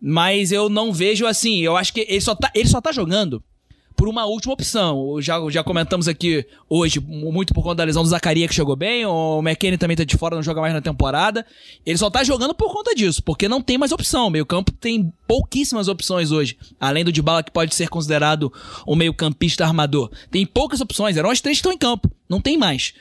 [0.00, 1.60] Mas eu não vejo assim.
[1.60, 3.42] Eu acho que ele só tá, ele só tá jogando
[3.96, 5.20] por uma última opção.
[5.20, 9.06] Já, já comentamos aqui hoje, muito por conta da lesão do Zacaria que chegou bem,
[9.06, 11.46] o McKennie também tá de fora, não joga mais na temporada.
[11.84, 14.26] Ele só tá jogando por conta disso, porque não tem mais opção.
[14.26, 18.52] O meio-campo tem pouquíssimas opções hoje, além do Dybala que pode ser considerado
[18.86, 20.10] um meio-campista armador.
[20.30, 22.94] Tem poucas opções, eram as três que estão em campo, não tem mais.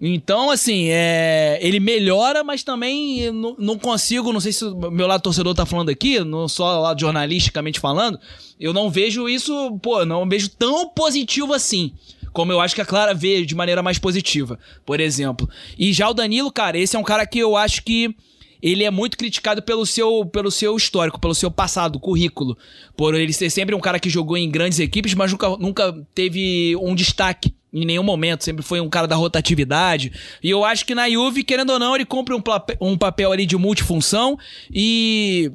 [0.00, 5.22] Então, assim, é, ele melhora, mas também não, consigo, não sei se o meu lado
[5.22, 8.18] torcedor tá falando aqui, não só lá jornalisticamente falando,
[8.58, 11.92] eu não vejo isso, pô, não vejo tão positivo assim.
[12.32, 15.48] Como eu acho que a Clara vê de maneira mais positiva, por exemplo.
[15.78, 18.16] E já o Danilo, cara, esse é um cara que eu acho que
[18.62, 22.56] ele é muito criticado pelo seu, pelo seu histórico, pelo seu passado, currículo.
[22.96, 26.74] Por ele ser sempre um cara que jogou em grandes equipes, mas nunca, nunca teve
[26.76, 30.12] um destaque em nenhum momento, sempre foi um cara da rotatividade.
[30.42, 32.42] E eu acho que na Juve, querendo ou não, ele cumpre um,
[32.80, 34.38] um papel ali de multifunção
[34.70, 35.50] e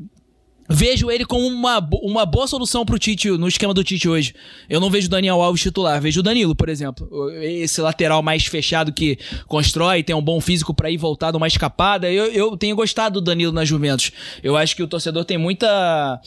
[0.69, 4.33] vejo ele como uma, uma boa solução pro Tite, no esquema do Tite hoje.
[4.69, 7.07] Eu não vejo o Daniel Alves titular, vejo o Danilo, por exemplo.
[7.41, 12.11] Esse lateral mais fechado que constrói, tem um bom físico para ir voltado, uma escapada.
[12.11, 14.11] Eu, eu tenho gostado do Danilo na Juventus.
[14.43, 16.19] Eu acho que o torcedor tem muita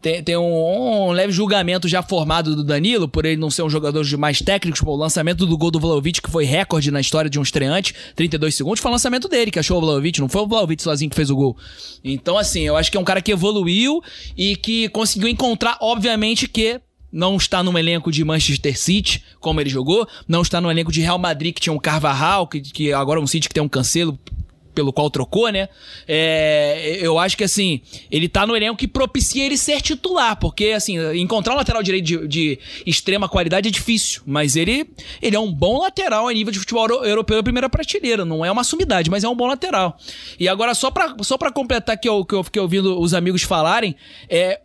[0.00, 3.70] tem, tem um, um, leve julgamento já formado do Danilo, por ele não ser um
[3.70, 4.80] jogador de mais técnicos.
[4.80, 7.94] Pô, o lançamento do gol do Vlaovic, que foi recorde na história de um estreante,
[8.16, 11.10] 32 segundos, foi o lançamento dele que achou o Vlaovic, não foi o Vlaovic sozinho
[11.10, 11.56] que fez o gol.
[12.02, 14.02] Então, assim, eu acho que é um cara que evoluiu
[14.36, 16.80] e que conseguiu encontrar, obviamente, que
[17.12, 21.00] não está no elenco de Manchester City, como ele jogou, não está no elenco de
[21.00, 23.68] Real Madrid, que tinha um Carvajal, que, que agora é um City que tem um
[23.68, 24.18] Cancelo,
[24.80, 25.68] pelo qual trocou, né?
[26.08, 30.68] É, eu acho que assim, ele tá no elenco que propicia ele ser titular, porque
[30.68, 34.88] assim, encontrar um lateral direito de, de, extrema qualidade é difícil, mas ele,
[35.20, 38.64] ele é um bom lateral a nível de futebol europeu primeira prateleira, não é uma
[38.64, 39.98] sumidade, mas é um bom lateral.
[40.38, 43.42] E agora só para só para completar que eu que eu fiquei ouvindo os amigos
[43.42, 43.94] falarem,
[44.30, 44.60] é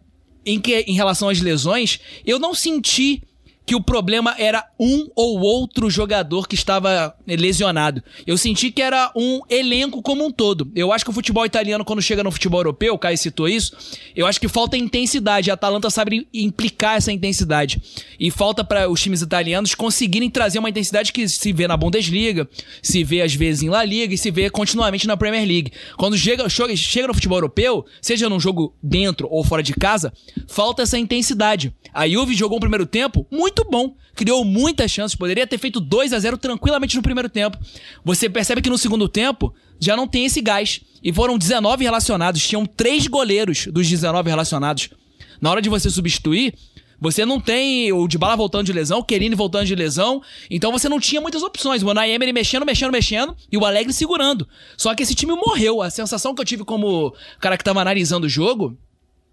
[0.46, 3.22] em que em relação às lesões, eu não senti
[3.66, 8.04] que o problema era um ou outro jogador que estava lesionado.
[8.26, 10.72] Eu senti que era um elenco como um todo.
[10.76, 13.76] Eu acho que o futebol italiano, quando chega no futebol europeu, o Caio citou isso,
[14.16, 15.50] eu acho que falta intensidade.
[15.50, 17.82] A Atalanta sabe implicar essa intensidade.
[18.20, 22.48] E falta para os times italianos conseguirem trazer uma intensidade que se vê na Bundesliga,
[22.82, 25.72] se vê às vezes em La Liga e se vê continuamente na Premier League.
[25.98, 30.14] Quando chega, chega no futebol europeu, seja num jogo dentro ou fora de casa,
[30.48, 31.74] falta essa intensidade.
[31.94, 33.96] A Juve jogou um primeiro tempo muito muito bom.
[34.14, 35.16] Criou muitas chances.
[35.16, 37.58] Poderia ter feito 2 a 0 tranquilamente no primeiro tempo.
[38.04, 40.82] Você percebe que no segundo tempo já não tem esse gás.
[41.02, 42.46] E foram 19 relacionados.
[42.46, 44.90] Tinham três goleiros dos 19 relacionados.
[45.40, 46.54] Na hora de você substituir,
[47.00, 50.88] você não tem o Dybala voltando de lesão, o Querini voltando de lesão, então você
[50.88, 51.84] não tinha muitas opções.
[51.84, 54.48] O Unai Emery mexendo, mexendo, mexendo e o Alegre segurando.
[54.78, 55.82] Só que esse time morreu.
[55.82, 58.78] A sensação que eu tive como cara que tava analisando o jogo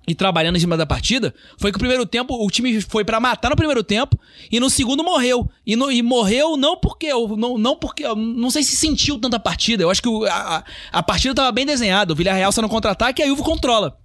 [0.06, 3.20] e trabalhando em cima da partida, foi que o primeiro tempo o time foi para
[3.20, 4.18] matar no primeiro tempo
[4.50, 5.48] e no segundo morreu.
[5.66, 9.82] E, no, e morreu não porque não, não porque não sei se sentiu tanta partida.
[9.82, 12.12] Eu acho que o, a, a partida tava bem desenhada.
[12.12, 13.96] O Villarreal sai no contra-ataque e a Juve controla.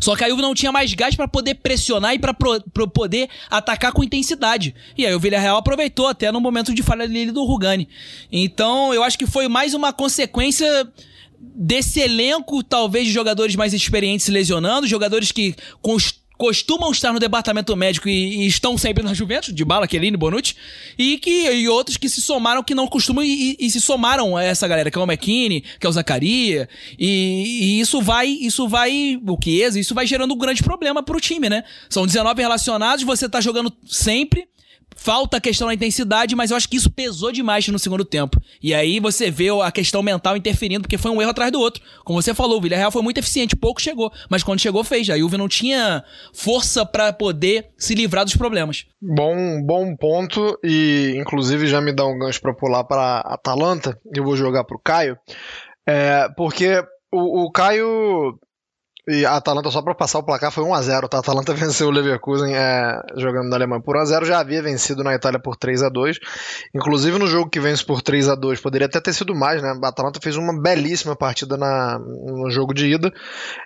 [0.00, 3.92] Só que a Juve não tinha mais gás para poder pressionar e para poder atacar
[3.92, 4.74] com intensidade.
[4.96, 7.88] E aí o Villarreal aproveitou até no momento de falha dele do Rugani.
[8.30, 10.88] Então eu acho que foi mais uma consequência
[11.42, 15.56] desse elenco, talvez, de jogadores mais experientes se lesionando, jogadores que
[16.42, 20.56] costumam estar no departamento médico e, e, estão sempre na Juventus, de Bala, Chiellini, Bonucci,
[20.98, 24.42] e que e outros que se somaram que não costumam e, e, se somaram a
[24.42, 26.68] essa galera, que é o McKinney, que é o Zacaria,
[26.98, 31.48] e, isso vai, isso vai, o Chiesa, isso vai gerando um grande problema pro time,
[31.48, 31.62] né?
[31.88, 34.48] São 19 relacionados, você tá jogando sempre,
[35.02, 38.40] Falta a questão da intensidade, mas eu acho que isso pesou demais no segundo tempo.
[38.62, 41.82] E aí você vê a questão mental interferindo, porque foi um erro atrás do outro.
[42.04, 45.10] Como você falou, o Villarreal foi muito eficiente, pouco chegou, mas quando chegou fez.
[45.10, 48.86] A Juve não tinha força para poder se livrar dos problemas.
[49.00, 53.98] Bom, bom ponto e inclusive já me dá um gancho para pular para Atalanta.
[54.14, 55.18] Eu vou jogar pro Caio.
[55.84, 56.80] É, porque
[57.10, 58.38] o, o Caio
[59.06, 61.08] e a Atalanta, só para passar o placar, foi 1x0.
[61.08, 61.16] Tá?
[61.16, 64.24] A Atalanta venceu o Leverkusen é, jogando na Alemanha por 1x0.
[64.24, 66.18] Já havia vencido na Itália por 3x2.
[66.74, 69.74] Inclusive no jogo que vence por 3x2, poderia até ter sido mais, né?
[69.82, 73.12] A Atalanta fez uma belíssima partida na, no jogo de ida.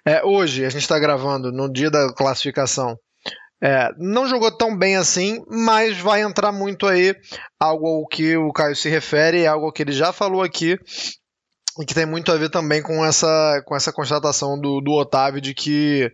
[0.06, 2.98] É, hoje, a gente está gravando no dia da classificação.
[3.62, 7.14] É, não jogou tão bem assim, mas vai entrar muito aí
[7.58, 10.78] algo ao que o Caio se refere, algo que ele já falou aqui,
[11.80, 15.40] e que tem muito a ver também com essa, com essa constatação do, do Otávio
[15.40, 16.10] de que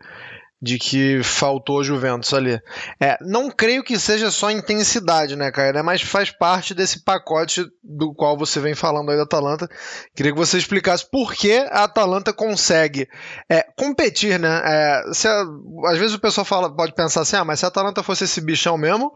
[0.62, 2.60] de que faltou Juventus ali.
[3.00, 5.80] É, não creio que seja só intensidade, né, cara?
[5.80, 9.68] É, mas faz parte desse pacote do qual você vem falando aí da Atalanta.
[10.14, 13.08] Queria que você explicasse por que a Atalanta consegue
[13.50, 14.62] é, competir, né?
[14.64, 15.44] É, se a,
[15.86, 18.40] às vezes o pessoal fala, pode pensar assim, ah, mas se a Atalanta fosse esse
[18.40, 19.12] bichão mesmo,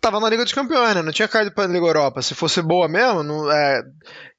[0.00, 1.02] tava na Liga dos Campeões, né?
[1.02, 2.22] Não tinha caído para a Liga Europa.
[2.22, 3.82] Se fosse boa mesmo, não, é,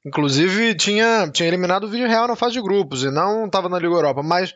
[0.06, 3.80] Inclusive, tinha, tinha eliminado o vídeo real na fase de grupos e não estava na
[3.80, 4.22] Liga Europa.
[4.22, 4.54] Mas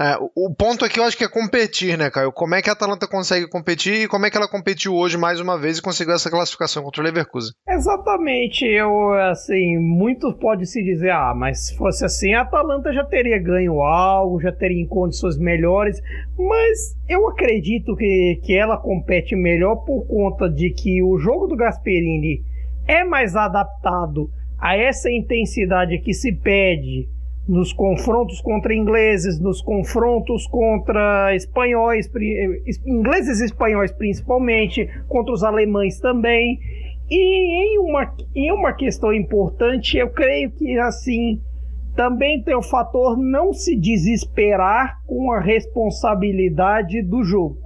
[0.00, 2.30] é, o ponto aqui eu acho que é competir, né, Caio?
[2.30, 5.40] Como é que a Atalanta consegue competir e como é que ela competiu hoje mais
[5.40, 7.52] uma vez e conseguiu essa classificação contra o Leverkusen?
[7.68, 8.64] Exatamente.
[8.64, 13.42] Eu, assim, muito pode se dizer, ah, mas se fosse assim, a Atalanta já teria
[13.42, 16.00] ganho algo, já teria em condições melhores.
[16.38, 21.56] Mas eu acredito que, que ela compete melhor por conta de que o jogo do
[21.56, 22.42] Gasperini
[22.86, 27.08] é mais adaptado a essa intensidade que se pede
[27.48, 32.10] nos confrontos contra ingleses, nos confrontos contra espanhóis,
[32.86, 36.58] ingleses e espanhóis principalmente, contra os alemães também.
[37.10, 41.40] E em uma, em uma questão importante, eu creio que assim
[41.94, 47.58] também tem o fator não se desesperar com a responsabilidade do jogo.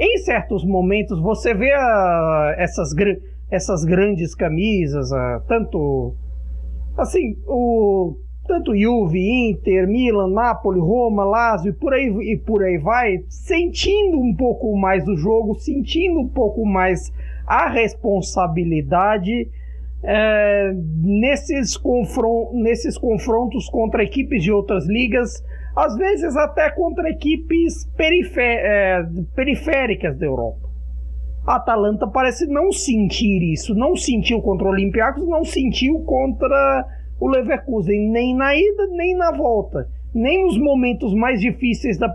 [0.00, 6.14] Em certos momentos você vê a, essas grandes essas grandes camisas, ah, tanto
[6.96, 12.78] assim, o tanto Juve, Inter, Milan, Napoli, Roma, Lazio e por aí e por aí
[12.78, 17.12] vai, sentindo um pouco mais o jogo, sentindo um pouco mais
[17.46, 19.48] a responsabilidade
[20.02, 25.44] é, nesses, confron nesses confrontos contra equipes de outras ligas,
[25.74, 29.02] às vezes até contra equipes é,
[29.34, 30.68] periféricas da Europa.
[31.46, 36.86] A Atalanta parece não sentir isso, não sentiu contra o Olympiacos, não sentiu contra
[37.18, 42.14] o Leverkusen, nem na ida, nem na volta, nem nos momentos mais difíceis da,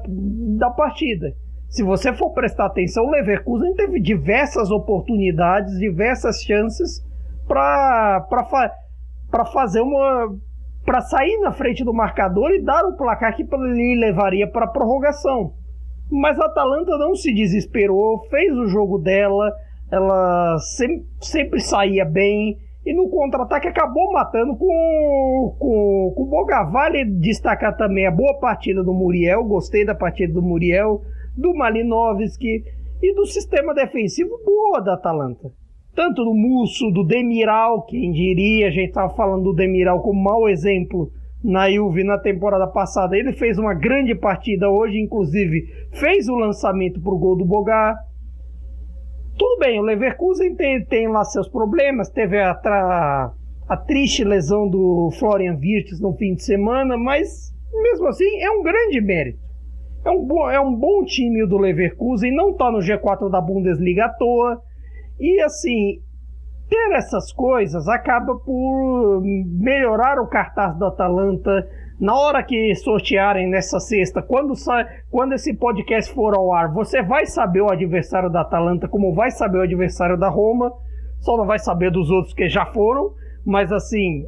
[0.57, 1.33] da partida.
[1.69, 7.03] Se você for prestar atenção, o Leverkusen teve diversas oportunidades, diversas chances
[7.47, 8.71] para fa
[9.51, 10.33] fazer uma
[10.85, 14.69] para sair na frente do marcador e dar o placar que lhe levaria para a
[14.69, 15.53] prorrogação.
[16.11, 19.51] Mas a Atalanta não se desesperou, fez o jogo dela,
[19.91, 26.71] ela sempre, sempre saía bem e no contra-ataque acabou matando com, com, o.
[26.71, 31.01] Vale destacar também a boa partida do Muriel, gostei da partida do Muriel,
[31.35, 32.63] do Malinovski
[33.01, 35.51] e do sistema defensivo boa da Atalanta.
[35.95, 40.49] Tanto do Musso, do Demiral, quem diria, a gente estava falando do Demiral como mau
[40.49, 41.09] exemplo
[41.41, 43.17] na Juve na temporada passada.
[43.17, 47.95] Ele fez uma grande partida hoje, inclusive fez o lançamento para o gol do Bogar.
[49.37, 53.31] Tudo bem, o Leverkusen tem, tem lá seus problemas, teve a, a,
[53.69, 58.63] a triste lesão do Florian Wirtz no fim de semana, mas mesmo assim é um
[58.63, 59.39] grande mérito.
[60.05, 64.05] É um, bom, é um bom time do Leverkusen, não está no G4 da Bundesliga
[64.05, 64.61] à toa.
[65.19, 66.01] E assim,
[66.69, 71.67] ter essas coisas acaba por melhorar o cartaz do Atalanta.
[71.99, 74.53] Na hora que sortearem nessa sexta, quando,
[75.09, 79.31] quando esse podcast for ao ar, você vai saber o adversário da Atalanta, como vai
[79.31, 80.73] saber o adversário da Roma.
[81.21, 83.13] Só não vai saber dos outros que já foram.
[83.45, 84.25] Mas assim,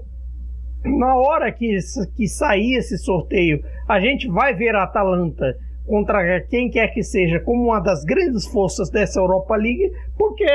[0.86, 1.78] na hora que,
[2.16, 5.56] que sair esse sorteio, a gente vai ver a Atalanta
[5.88, 10.46] contra quem quer que seja como uma das grandes forças dessa Europa League, porque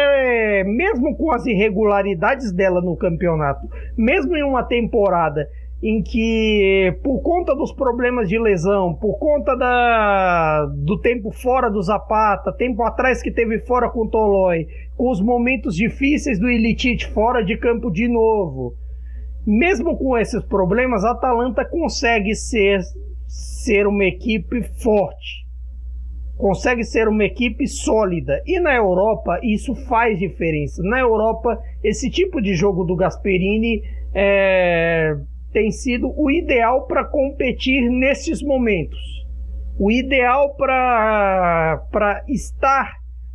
[0.67, 3.67] mesmo com as irregularidades dela no campeonato,
[3.97, 5.49] mesmo em uma temporada
[5.83, 11.83] em que, por conta dos problemas de lesão, por conta da, do tempo fora do
[11.83, 17.09] Zapata, tempo atrás que teve fora com o Tolói, com os momentos difíceis do Ilitite
[17.09, 18.75] fora de campo de novo,
[19.45, 22.81] mesmo com esses problemas, a Atalanta consegue ser,
[23.63, 25.43] ser uma equipe forte.
[26.37, 28.43] Consegue ser uma equipe sólida.
[28.47, 30.83] E na Europa, isso faz diferença.
[30.83, 33.83] Na Europa, esse tipo de jogo do Gasperini
[34.15, 35.15] é,
[35.53, 38.99] tem sido o ideal para competir nesses momentos.
[39.79, 42.93] O ideal para estar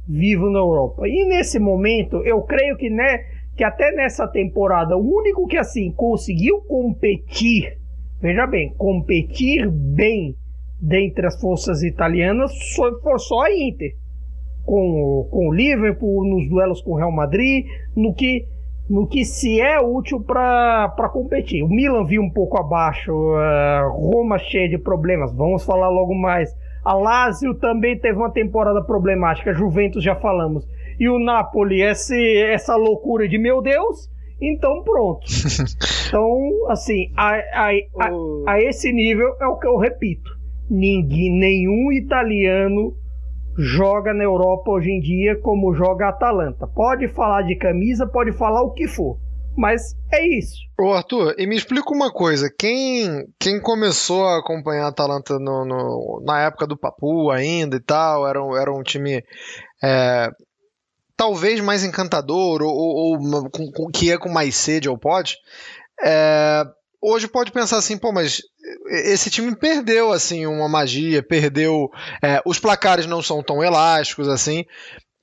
[0.07, 1.07] vivo na Europa.
[1.07, 3.19] E nesse momento, eu creio que, né,
[3.55, 7.77] que até nessa temporada, o único que assim conseguiu competir,
[8.21, 10.35] veja bem, competir bem
[10.79, 13.95] dentre as forças italianas foi, só a Inter.
[14.63, 17.65] Com, com o Liverpool, nos duelos com o Real Madrid,
[17.95, 18.45] no que
[18.89, 21.63] no que se é útil para competir.
[21.63, 26.55] O Milan viu um pouco abaixo, uh, Roma cheia de problemas, vamos falar logo mais.
[26.85, 30.65] A Lazio também teve uma temporada problemática, Juventus já falamos.
[30.97, 34.09] E o Napoli, esse, essa loucura de meu Deus,
[34.41, 35.25] então pronto.
[36.07, 40.29] então, assim, a, a, a, a esse nível é o que eu repito.
[40.69, 42.93] Ninguém, nenhum italiano
[43.57, 46.67] joga na Europa hoje em dia como joga a Atalanta.
[46.67, 49.17] Pode falar de camisa, pode falar o que for.
[49.57, 50.55] Mas é isso.
[50.79, 55.65] Ô Arthur, e me explica uma coisa: quem, quem começou a acompanhar a Atalanta no,
[55.65, 59.23] no, na época do Papu ainda e tal, era um, era um time
[59.83, 60.29] é,
[61.17, 65.37] talvez mais encantador ou, ou, ou com, com, que é com mais sede ou pode.
[66.01, 66.63] É,
[67.01, 68.41] hoje pode pensar assim, pô, mas
[68.89, 71.89] esse time perdeu assim uma magia, perdeu
[72.23, 74.63] é, os placares não são tão elásticos assim.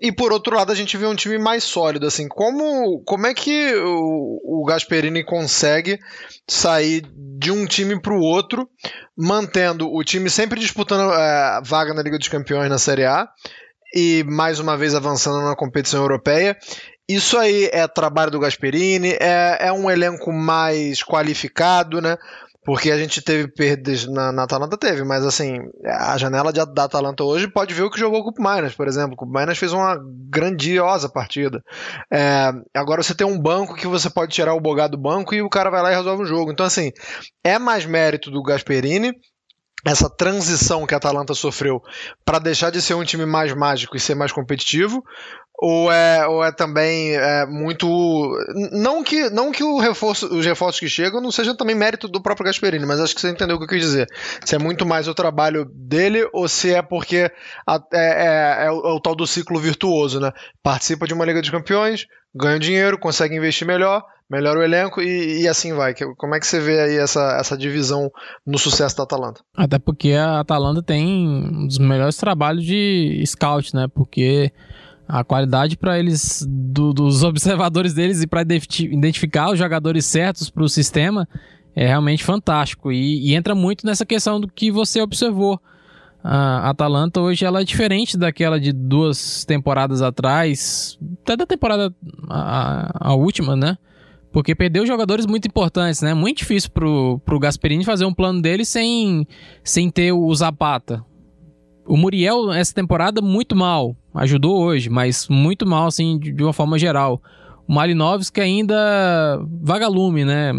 [0.00, 3.32] E por outro lado, a gente vê um time mais sólido, assim, como, como é
[3.32, 5.98] que o, o Gasperini consegue
[6.46, 7.06] sair
[7.38, 8.68] de um time para o outro,
[9.16, 13.28] mantendo o time sempre disputando é, vaga na Liga dos Campeões na Série A
[13.94, 16.56] e mais uma vez avançando na competição europeia
[17.08, 22.16] isso aí é trabalho do Gasperini, é, é um elenco mais qualificado, né?
[22.64, 26.84] Porque a gente teve perdas na, na Atalanta, teve, mas assim, a janela de, da
[26.84, 29.14] Atalanta hoje pode ver o que jogou com o Minas, por exemplo.
[29.20, 29.98] O Minas fez uma
[30.30, 31.62] grandiosa partida.
[32.10, 35.42] É, agora você tem um banco que você pode tirar o Bogá do banco e
[35.42, 36.50] o cara vai lá e resolve o jogo.
[36.50, 36.90] Então, assim,
[37.44, 39.12] é mais mérito do Gasperini
[39.84, 41.82] essa transição que a Atalanta sofreu
[42.24, 45.04] para deixar de ser um time mais mágico e ser mais competitivo,
[45.56, 47.86] ou é, ou é também é, muito.
[48.72, 52.20] Não que, não que o reforço, os reforços que chegam não sejam também mérito do
[52.20, 54.08] próprio Gasperini, mas acho que você entendeu o que eu quis dizer.
[54.44, 57.30] Se é muito mais o trabalho dele ou se é porque
[57.66, 60.32] a, é, é, é, o, é, o, tal do ciclo virtuoso, né?
[60.62, 65.42] Participa de uma Liga dos Campeões, ganha dinheiro, consegue investir melhor, melhora o elenco e,
[65.42, 65.94] e, assim vai.
[66.16, 68.10] Como é que você vê aí essa, essa divisão
[68.46, 69.40] no sucesso da Atalanta?
[69.56, 73.86] Até porque a Atalanta tem um dos melhores trabalhos de scout, né?
[73.94, 74.52] Porque
[75.06, 80.64] a qualidade para eles, do, dos observadores deles e para identificar os jogadores certos para
[80.64, 81.28] o sistema
[81.76, 82.92] é realmente fantástico.
[82.92, 85.60] E, e, entra muito nessa questão do que você observou.
[86.22, 91.94] A Atalanta hoje ela é diferente daquela de duas temporadas atrás, até da temporada
[92.30, 93.76] a, a última, né?
[94.34, 96.12] Porque perdeu jogadores muito importantes, né?
[96.12, 99.24] Muito difícil pro, pro Gasperini fazer um plano dele sem,
[99.62, 101.04] sem ter o Zapata.
[101.86, 103.96] O Muriel, essa temporada, muito mal.
[104.12, 107.22] Ajudou hoje, mas muito mal, assim, de, de uma forma geral.
[107.64, 110.52] O Malinovski ainda vagalume, né?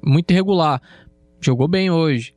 [0.00, 0.80] Muito irregular.
[1.40, 2.36] Jogou bem hoje.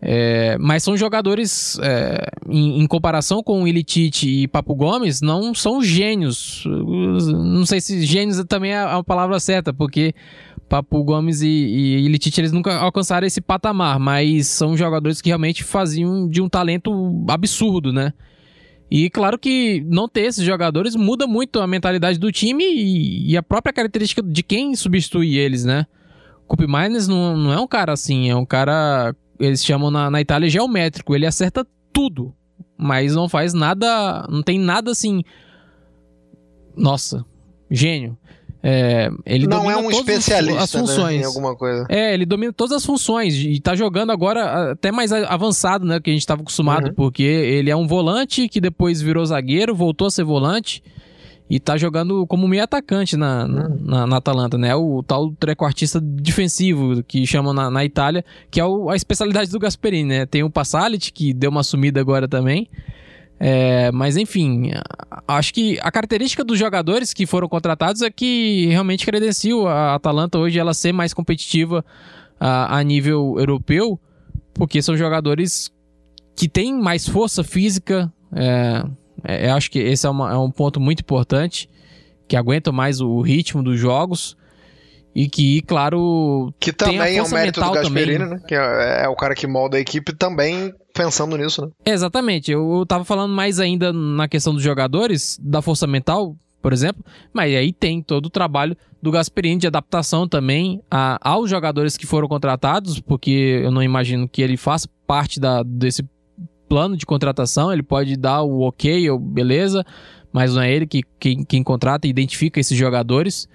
[0.00, 5.82] É, mas são jogadores, é, em, em, comparação com Ilitite e Papo Gomes, não são
[5.82, 6.64] gênios.
[6.66, 10.14] Não sei se gênios também é a palavra certa, porque
[10.68, 15.64] Papo Gomes e, e Ilitite eles nunca alcançaram esse patamar, mas são jogadores que realmente
[15.64, 18.12] faziam de um talento absurdo, né?
[18.90, 23.36] E claro que não ter esses jogadores muda muito a mentalidade do time e, e
[23.36, 25.86] a própria característica de quem substitui eles, né?
[26.46, 30.20] Cup Miners não, não é um cara assim, é um cara, eles chamam na, na
[30.20, 32.34] Itália geométrico, ele acerta tudo,
[32.76, 35.22] mas não faz nada, não tem nada assim.
[36.76, 37.24] Nossa,
[37.70, 38.16] gênio.
[38.62, 41.16] É, ele não é um especialista as funções.
[41.18, 41.86] Né, em alguma coisa.
[41.88, 46.10] É, ele domina todas as funções e tá jogando agora até mais avançado, né, que
[46.10, 46.94] a gente estava acostumado, uhum.
[46.94, 50.82] porque ele é um volante que depois virou zagueiro, voltou a ser volante
[51.48, 54.74] e tá jogando como meio atacante na, na, na Atalanta, né?
[54.74, 59.58] O tal trequartista defensivo que chamam na, na Itália, que é o, a especialidade do
[59.58, 60.26] Gasperini, né?
[60.26, 62.68] Tem o Passalit, que deu uma sumida agora também.
[63.38, 64.70] É, mas enfim,
[65.28, 70.38] acho que a característica dos jogadores que foram contratados é que realmente credenciam a Atalanta
[70.38, 71.84] hoje ela ser mais competitiva
[72.40, 74.00] a, a nível europeu,
[74.54, 75.70] porque são jogadores
[76.34, 78.12] que têm mais força física.
[78.34, 78.84] É,
[79.24, 81.68] é, acho que esse é, uma, é, um ponto muito importante,
[82.28, 84.36] que aguentam mais o ritmo dos jogos.
[85.14, 88.36] E que, claro, que também é um mérito do Gasperini, também.
[88.36, 88.42] né?
[88.46, 91.68] Que é, é, o cara que molda a equipe também pensando nisso, né?
[91.86, 92.52] Exatamente.
[92.52, 97.02] Eu, eu tava falando mais ainda na questão dos jogadores, da força mental, por exemplo,
[97.32, 102.04] mas aí tem todo o trabalho do Gasperini de adaptação também a, aos jogadores que
[102.04, 106.04] foram contratados, porque eu não imagino que ele faça parte da, desse
[106.68, 109.84] plano de contratação, ele pode dar o ok, ou beleza,
[110.32, 113.48] mas não é ele que quem, quem contrata e identifica esses jogadores.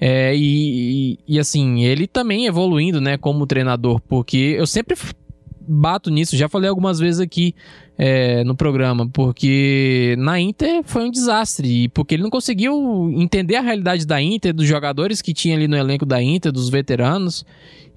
[0.00, 4.96] É, e, e, assim, ele também evoluindo, né, como treinador, porque eu sempre
[5.68, 7.54] bato nisso, já falei algumas vezes aqui
[7.96, 13.56] é, no programa, porque na Inter foi um desastre, e porque ele não conseguiu entender
[13.56, 17.44] a realidade da Inter, dos jogadores que tinha ali no elenco da Inter, dos veteranos,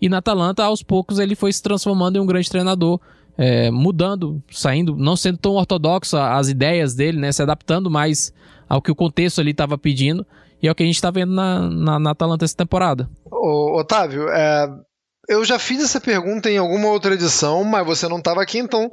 [0.01, 2.99] e na Atalanta, aos poucos, ele foi se transformando em um grande treinador,
[3.41, 8.31] é, mudando, saindo, não sendo tão ortodoxo as ideias dele, né, se adaptando mais
[8.69, 10.23] ao que o contexto ali estava pedindo,
[10.61, 13.09] e é o que a gente está vendo na, na, na Atalanta essa temporada.
[13.31, 14.69] Ô, Otávio, é,
[15.27, 18.91] eu já fiz essa pergunta em alguma outra edição, mas você não estava aqui, então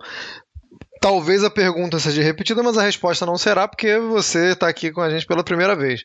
[0.98, 5.02] talvez a pergunta seja repetida, mas a resposta não será, porque você está aqui com
[5.02, 6.04] a gente pela primeira vez.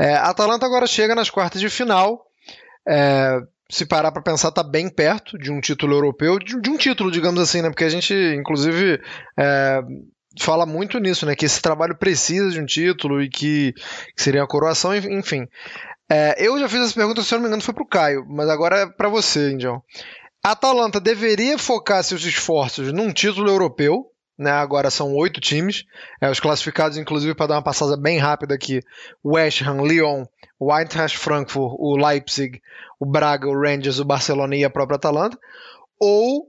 [0.00, 2.24] É, a Atalanta agora chega nas quartas de final.
[2.88, 3.38] É,
[3.70, 7.10] se parar para pensar, está bem perto de um título europeu, de, de, um título,
[7.10, 7.70] digamos assim, né?
[7.70, 9.00] Porque a gente, inclusive,
[9.38, 9.80] é,
[10.38, 11.34] fala muito nisso, né?
[11.34, 13.72] Que esse trabalho precisa de um título e que,
[14.16, 15.46] que seria a coroação, enfim.
[16.10, 18.48] É, eu já fiz essa pergunta, se eu não me engano, foi pro Caio, mas
[18.48, 19.82] agora é para você, Indião.
[20.44, 24.04] A Atalanta deveria focar seus esforços num título europeu,
[24.38, 24.50] né?
[24.50, 25.84] Agora são oito times,
[26.20, 28.80] é, os classificados, inclusive, para dar uma passada bem rápida aqui:
[29.24, 30.26] West Ham, Lyon,
[30.64, 32.62] o Eintracht Frankfurt, o Leipzig,
[32.98, 35.38] o Braga, o Rangers, o Barcelona e a própria Atalanta.
[36.00, 36.48] Ou,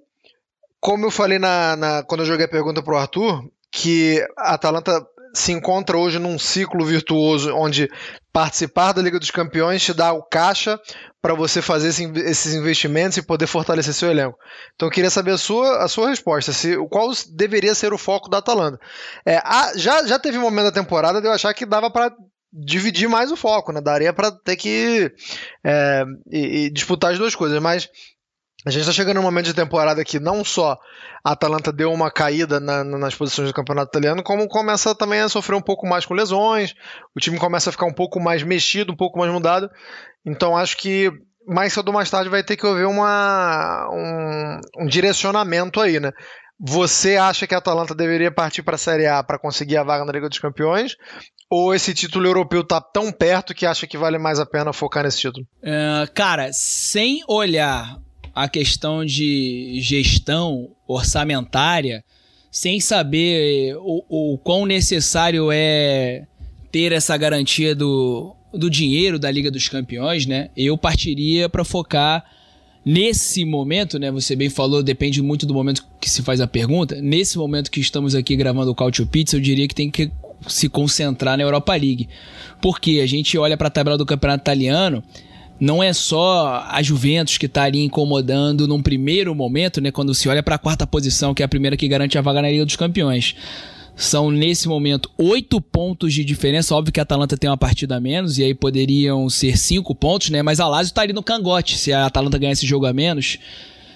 [0.79, 5.05] como eu falei na, na quando eu joguei a pergunta pro Arthur, que a Atalanta
[5.33, 7.89] se encontra hoje num ciclo virtuoso onde
[8.31, 10.79] participar da Liga dos Campeões te dá o caixa
[11.21, 14.37] para você fazer esses investimentos e poder fortalecer seu elenco.
[14.75, 18.29] Então eu queria saber a sua, a sua resposta, se, qual deveria ser o foco
[18.29, 18.79] da Atalanta.
[19.25, 22.13] É, a, já, já teve um momento da temporada de eu achar que dava para
[22.55, 23.81] dividir mais o foco, né?
[23.81, 25.11] Daria para ter que
[25.63, 27.89] é, e, e disputar as duas coisas, mas
[28.65, 30.77] a gente está chegando num momento de temporada que não só
[31.23, 35.29] a Atalanta deu uma caída na, nas posições do campeonato italiano, como começa também a
[35.29, 36.73] sofrer um pouco mais com lesões,
[37.15, 39.69] o time começa a ficar um pouco mais mexido, um pouco mais mudado.
[40.25, 41.11] Então acho que
[41.47, 46.11] mais cedo ou mais tarde vai ter que haver uma, um, um direcionamento aí, né?
[46.59, 50.05] Você acha que a Atalanta deveria partir para a Série A para conseguir a vaga
[50.05, 50.95] na Liga dos Campeões?
[51.49, 55.03] Ou esse título europeu está tão perto que acha que vale mais a pena focar
[55.03, 55.45] nesse título?
[55.61, 57.99] Uh, cara, sem olhar
[58.33, 62.03] a questão de gestão orçamentária,
[62.51, 66.25] sem saber o, o quão necessário é
[66.71, 70.49] ter essa garantia do, do dinheiro da Liga dos Campeões, né?
[70.55, 72.23] Eu partiria para focar
[72.85, 74.11] nesse momento, né?
[74.11, 77.01] Você bem falou, depende muito do momento que se faz a pergunta.
[77.01, 80.11] Nesse momento que estamos aqui gravando o Cautio Pizza, eu diria que tem que
[80.47, 82.07] se concentrar na Europa League.
[82.61, 85.03] Porque a gente olha para a tabela do Campeonato Italiano,
[85.59, 90.27] não é só a Juventus que está ali incomodando num primeiro momento, né, quando se
[90.27, 92.65] olha para a quarta posição, que é a primeira que garante a vaga na Liga
[92.65, 93.35] dos Campeões.
[93.95, 96.75] São, nesse momento, oito pontos de diferença.
[96.75, 100.29] Óbvio que a Atalanta tem uma partida a menos, e aí poderiam ser cinco pontos,
[100.29, 100.41] né?
[100.41, 101.77] Mas a Lazio está ali no cangote.
[101.77, 103.37] Se a Atalanta ganhar esse jogo a menos,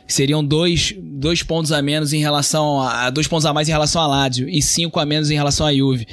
[0.07, 3.09] seriam dois, dois pontos a menos em relação a.
[3.09, 5.73] dois pontos a mais em relação a Lazio e cinco a menos em relação a
[5.73, 6.07] Juve.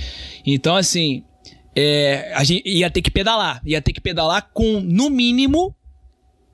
[0.45, 1.23] Então, assim,
[1.75, 3.63] é, a gente ia ter que pedalar.
[3.65, 5.73] Ia ter que pedalar com, no mínimo,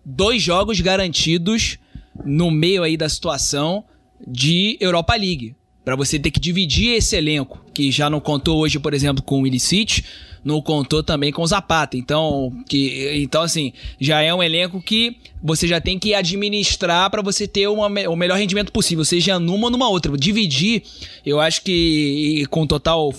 [0.05, 1.79] dois jogos garantidos
[2.27, 3.85] no meio aí da situação
[4.27, 5.57] de Europa League.
[5.85, 9.43] Para você ter que dividir esse elenco, que já não contou hoje, por exemplo, com
[9.43, 10.05] o Illicit,
[10.45, 11.97] não contou também com o Zapata.
[11.97, 17.23] Então, que, então assim, já é um elenco que você já tem que administrar para
[17.23, 20.17] você ter uma, o melhor rendimento possível, seja numa ou numa outra.
[20.17, 20.83] Dividir,
[21.25, 23.13] eu acho que com total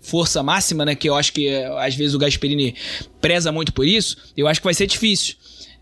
[0.00, 0.94] força máxima, né?
[0.94, 1.48] Que eu acho que
[1.78, 2.74] às vezes o Gasperini
[3.20, 4.16] preza muito por isso.
[4.36, 5.34] Eu acho que vai ser difícil.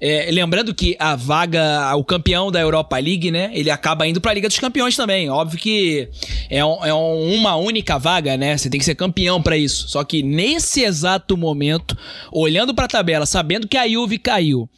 [0.07, 3.51] É, lembrando que a vaga, o campeão da Europa League, né?
[3.55, 5.31] Ele acaba indo para a Liga dos Campeões também.
[5.31, 6.11] Óbvio que
[6.51, 8.55] é, um, é uma única vaga, né?
[8.55, 9.89] Você tem que ser campeão para isso.
[9.89, 11.97] Só que nesse exato momento,
[12.31, 14.69] olhando para a tabela, sabendo que a Juve caiu,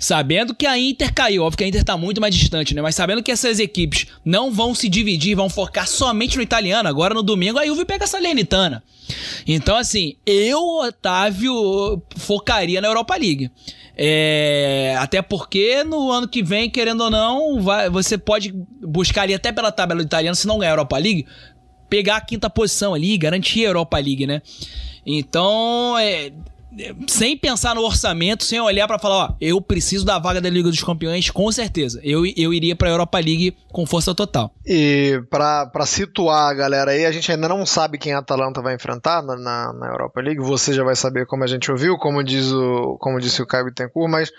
[0.00, 2.82] sabendo que a Inter caiu, óbvio que a Inter tá muito mais distante, né?
[2.82, 6.88] Mas sabendo que essas equipes não vão se dividir, vão focar somente no italiano.
[6.88, 8.82] Agora no domingo a Juve pega essa Lenitana.
[9.46, 13.48] Então, assim, eu, Otávio, focaria na Europa League.
[13.98, 19.32] É, até porque no ano que vem, querendo ou não, vai, você pode buscar ali
[19.32, 21.26] até pela tabela do italiano, se não ganhar a Europa League,
[21.88, 24.42] pegar a quinta posição ali, garantir a Europa League, né?
[25.06, 26.30] Então, é,
[27.08, 30.68] sem pensar no orçamento, sem olhar para falar, ó, eu preciso da vaga da Liga
[30.68, 32.00] dos Campeões, com certeza.
[32.02, 34.52] Eu, eu iria para a Europa League com força total.
[34.64, 38.74] E para situar a galera aí, a gente ainda não sabe quem a Atalanta vai
[38.74, 40.40] enfrentar na, na, na, Europa League.
[40.40, 43.66] Você já vai saber como a gente ouviu, como diz o como disse o Caio
[43.66, 44.32] Bittencourt, mas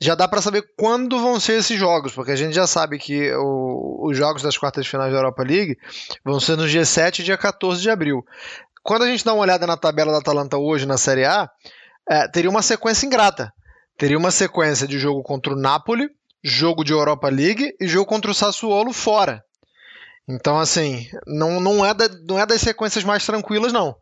[0.00, 3.32] já dá para saber quando vão ser esses jogos, porque a gente já sabe que
[3.34, 5.76] o, os jogos das quartas de finais da Europa League
[6.24, 8.24] vão ser no dia 7 e dia 14 de abril.
[8.82, 11.48] Quando a gente dá uma olhada na tabela da Atalanta hoje na Série A,
[12.12, 13.50] é, teria uma sequência ingrata.
[13.96, 16.10] Teria uma sequência de jogo contra o Napoli,
[16.44, 19.42] jogo de Europa League e jogo contra o Sassuolo fora.
[20.28, 23.96] Então, assim, não, não, é, da, não é das sequências mais tranquilas, não.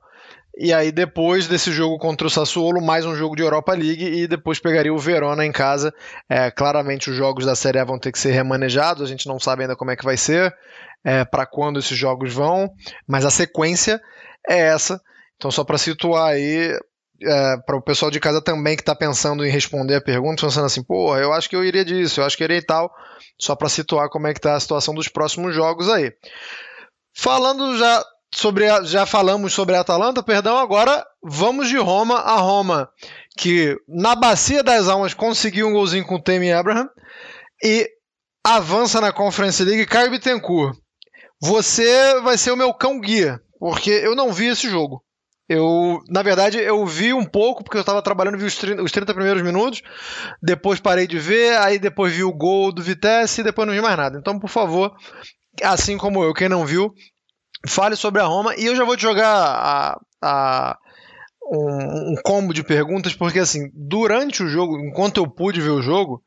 [0.59, 4.27] E aí, depois desse jogo contra o Sassuolo, mais um jogo de Europa League e
[4.27, 5.95] depois pegaria o Verona em casa.
[6.29, 9.39] É, claramente, os jogos da Série A vão ter que ser remanejados, a gente não
[9.39, 10.53] sabe ainda como é que vai ser,
[11.05, 12.69] é, para quando esses jogos vão,
[13.07, 14.01] mas a sequência
[14.49, 15.01] é essa.
[15.37, 16.77] Então, só para situar aí,
[17.23, 20.67] é, para o pessoal de casa também que está pensando em responder a pergunta, pensando
[20.67, 22.91] assim, pô, eu acho que eu iria disso, eu acho que iria e tal,
[23.39, 26.13] só para situar como é que está a situação dos próximos jogos aí.
[27.15, 28.05] Falando já
[28.35, 32.89] sobre a, já falamos sobre a Atalanta, perdão, agora vamos de Roma a Roma,
[33.37, 36.89] que na bacia das almas conseguiu um golzinho com o Temi Abraham
[37.63, 37.89] e
[38.45, 40.77] avança na Conference League Caio Bittencourt.
[41.43, 45.03] Você vai ser o meu cão guia, porque eu não vi esse jogo.
[45.53, 48.93] Eu, na verdade, eu vi um pouco, porque eu estava trabalhando, vi os 30, os
[48.93, 49.83] 30, primeiros minutos,
[50.41, 53.81] depois parei de ver, aí depois vi o gol do Vitesse e depois não vi
[53.81, 54.17] mais nada.
[54.17, 54.95] Então, por favor,
[55.61, 56.95] assim como eu, quem não viu,
[57.67, 60.79] fale sobre a Roma e eu já vou te jogar a, a
[61.43, 65.83] um, um, combo de perguntas, porque assim, durante o jogo, enquanto eu pude ver o
[65.83, 66.23] jogo,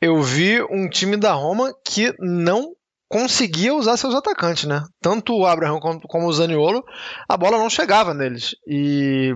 [0.00, 2.76] eu vi um time da Roma que não
[3.10, 4.84] conseguia usar seus atacantes, né?
[5.02, 6.84] Tanto o Abraham como, o Zaniolo,
[7.28, 8.54] a bola não chegava neles.
[8.68, 9.34] E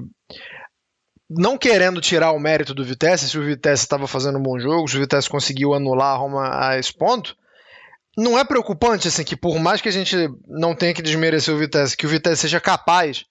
[1.28, 4.86] não querendo tirar o mérito do Vitesse, se o Vitesse estava fazendo um bom jogo,
[4.86, 7.36] se o Vitesse conseguiu anular a Roma a esse ponto,
[8.16, 10.16] não é preocupante assim que por mais que a gente
[10.46, 13.24] não tenha que desmerecer o Vitesse, que o Vitesse seja capaz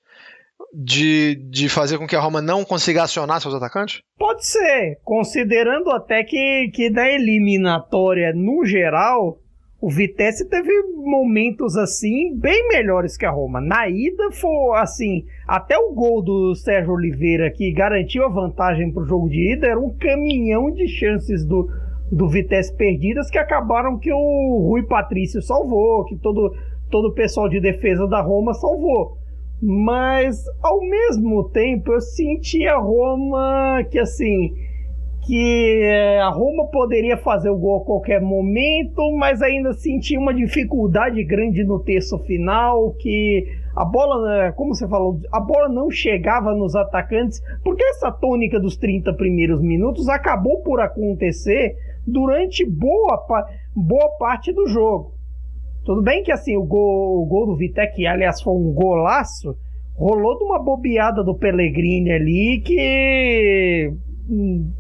[0.74, 4.02] de, de fazer com que a Roma não consiga acionar seus atacantes?
[4.18, 9.40] Pode ser, considerando até que, que na eliminatória, no geral,
[9.84, 13.60] o Vitesse teve momentos assim bem melhores que a Roma.
[13.60, 19.04] Na ida foi assim, até o gol do Sérgio Oliveira que garantiu a vantagem para
[19.04, 21.70] o jogo de ida era um caminhão de chances do,
[22.10, 26.56] do Vitesse perdidas que acabaram que o Rui Patrício salvou, que todo
[26.90, 29.18] todo o pessoal de defesa da Roma salvou.
[29.62, 34.56] Mas ao mesmo tempo eu senti a Roma que assim
[35.26, 40.34] que é, a Roma poderia fazer o gol a qualquer momento, mas ainda sentia uma
[40.34, 43.46] dificuldade grande no terço final, que
[43.76, 48.60] a bola, né, como você falou, a bola não chegava nos atacantes, porque essa tônica
[48.60, 53.26] dos 30 primeiros minutos acabou por acontecer durante boa,
[53.74, 55.14] boa parte do jogo.
[55.86, 59.56] Tudo bem que assim, o gol, o gol do Vitek, que aliás foi um golaço,
[59.96, 63.94] rolou de uma bobeada do Pellegrini ali que
[64.30, 64.72] hum,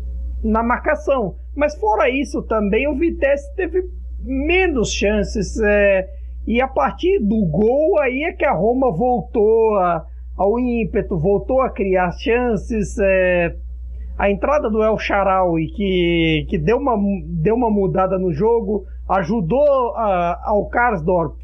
[0.43, 1.35] na marcação.
[1.55, 3.83] Mas fora isso também o Vitesse teve
[4.23, 5.59] menos chances.
[5.59, 6.07] É,
[6.45, 10.05] e a partir do gol aí é que a Roma voltou a,
[10.37, 12.97] ao ímpeto, voltou a criar chances.
[12.99, 13.55] É,
[14.17, 19.95] a entrada do El Sharawi, que, que deu, uma, deu uma mudada no jogo, ajudou
[19.95, 21.43] a, ao Karsdorp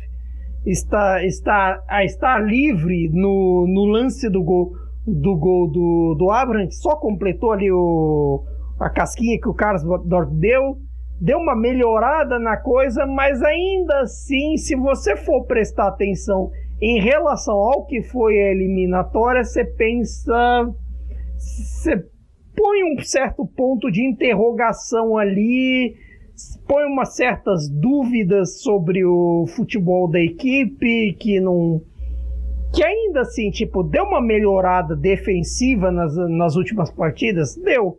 [0.66, 4.74] está, está, a estar livre no, no lance do gol
[5.08, 8.44] do gol do, do Abraham, só completou ali o,
[8.80, 9.84] a casquinha que o Carlos
[10.32, 10.78] deu,
[11.20, 16.50] deu uma melhorada na coisa, mas ainda assim, se você for prestar atenção
[16.82, 20.74] em relação ao que foi a eliminatória, você pensa.
[21.38, 22.06] Você
[22.56, 25.96] põe um certo ponto de interrogação ali,
[26.68, 31.82] põe umas certas dúvidas sobre o futebol da equipe, que não
[32.74, 37.56] que ainda assim, tipo, deu uma melhorada defensiva nas, nas últimas partidas?
[37.56, 37.98] Deu.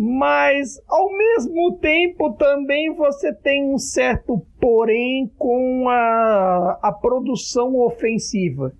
[0.00, 8.72] Mas, ao mesmo tempo, também você tem um certo porém com a, a produção ofensiva.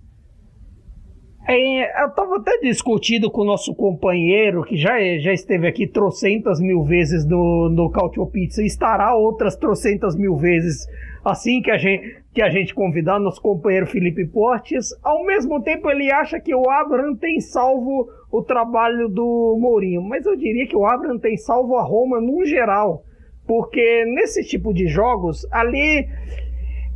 [1.48, 6.60] É, eu estava até discutindo com o nosso companheiro, que já, já esteve aqui trocentas
[6.60, 10.86] mil vezes no, no Cautio Pizza, e estará outras trocentas mil vezes
[11.24, 14.88] assim que a gente, que a gente convidar nosso companheiro Felipe Portes.
[15.02, 20.24] Ao mesmo tempo, ele acha que o Abraham tem salvo o trabalho do Mourinho, mas
[20.26, 23.02] eu diria que o Abraham tem salvo a Roma no geral,
[23.46, 26.06] porque nesse tipo de jogos, ali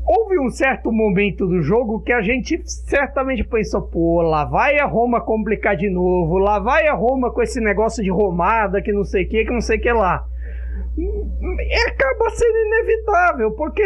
[0.06, 4.86] houve um certo momento do jogo que a gente certamente pensou, pô, lá vai a
[4.86, 9.04] Roma complicar de novo, lá vai a Roma com esse negócio de romada, que não
[9.04, 10.26] sei o que, que não sei o que lá.
[11.88, 13.82] Acaba sendo inevitável, porque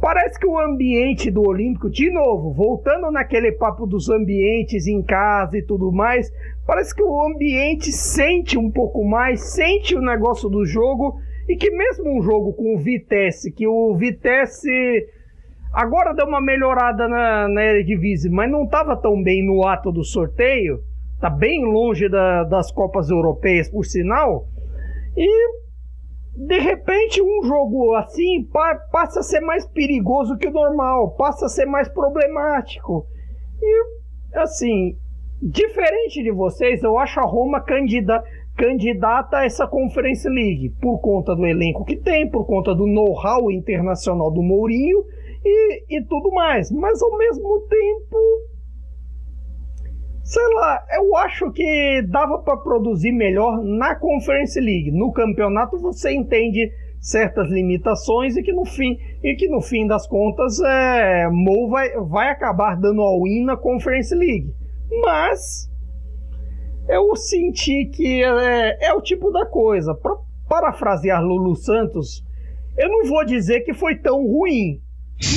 [0.00, 5.58] parece que o ambiente do Olímpico, de novo, voltando naquele papo dos ambientes em casa
[5.58, 6.30] e tudo mais,
[6.66, 11.18] parece que o ambiente sente um pouco mais, sente o negócio do jogo
[11.48, 14.70] e que mesmo um jogo com o Vitesse, que o Vitesse
[15.72, 20.04] agora deu uma melhorada na, na Eredivisie, mas não estava tão bem no ato do
[20.04, 20.80] sorteio,
[21.20, 24.46] tá bem longe da, das Copas Europeias, por sinal,
[25.16, 25.63] e
[26.36, 31.46] de repente um jogo assim pa passa a ser mais perigoso que o normal, passa
[31.46, 33.06] a ser mais problemático.
[33.62, 34.96] E assim,
[35.40, 41.34] diferente de vocês, eu acho a Roma candidata candidata a essa Conference League por conta
[41.34, 45.04] do elenco que tem, por conta do know-how internacional do Mourinho
[45.44, 46.70] e, e tudo mais.
[46.70, 48.16] Mas ao mesmo tempo,
[50.24, 54.90] sei lá, eu acho que dava para produzir melhor na Conference League.
[54.90, 60.06] No campeonato você entende certas limitações e que no fim e que no fim das
[60.06, 64.50] contas é, Mo vai, vai acabar dando all-in na Conference League.
[65.02, 65.70] Mas
[66.88, 69.94] eu senti que é, é o tipo da coisa.
[69.94, 70.16] Para
[70.48, 72.24] parafrasear Lulu Santos,
[72.78, 74.80] eu não vou dizer que foi tão ruim,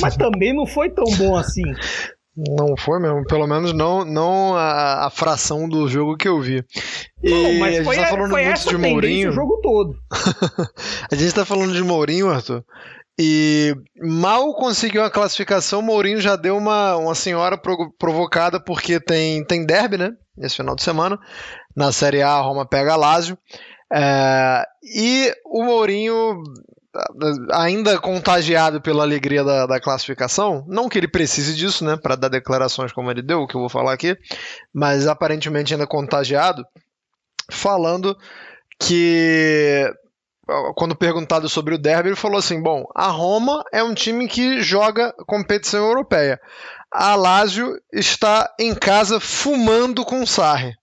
[0.00, 1.74] mas também não foi tão bom assim.
[2.56, 6.64] Não foi mesmo, pelo menos não, não a, a fração do jogo que eu vi.
[7.22, 9.30] E não, mas foi, a gente tá falando foi muito essa de Mourinho.
[9.30, 9.96] o jogo todo.
[11.10, 12.64] a gente tá falando de Mourinho, Arthur.
[13.20, 17.60] E mal conseguiu a classificação, Mourinho já deu uma, uma senhora
[17.98, 20.12] provocada porque tem, tem derby, né?
[20.40, 21.18] esse final de semana.
[21.74, 23.36] Na Série A, a Roma pega a Lazio.
[23.92, 26.42] É, e o Mourinho,
[27.52, 32.28] ainda contagiado pela alegria da, da, classificação, não que ele precise disso, né, para dar
[32.28, 34.16] declarações como ele deu, que eu vou falar aqui,
[34.72, 36.64] mas aparentemente ainda contagiado,
[37.50, 38.16] falando
[38.80, 39.84] que
[40.76, 44.62] quando perguntado sobre o derby, ele falou assim: bom, a Roma é um time que
[44.62, 46.40] joga competição europeia
[46.90, 50.74] a Lazio está em casa fumando com Sarri.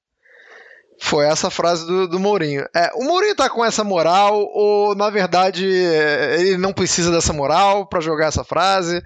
[0.99, 2.65] Foi essa frase do, do Mourinho.
[2.75, 7.87] É, o Mourinho tá com essa moral, ou na verdade ele não precisa dessa moral
[7.87, 9.03] para jogar essa frase?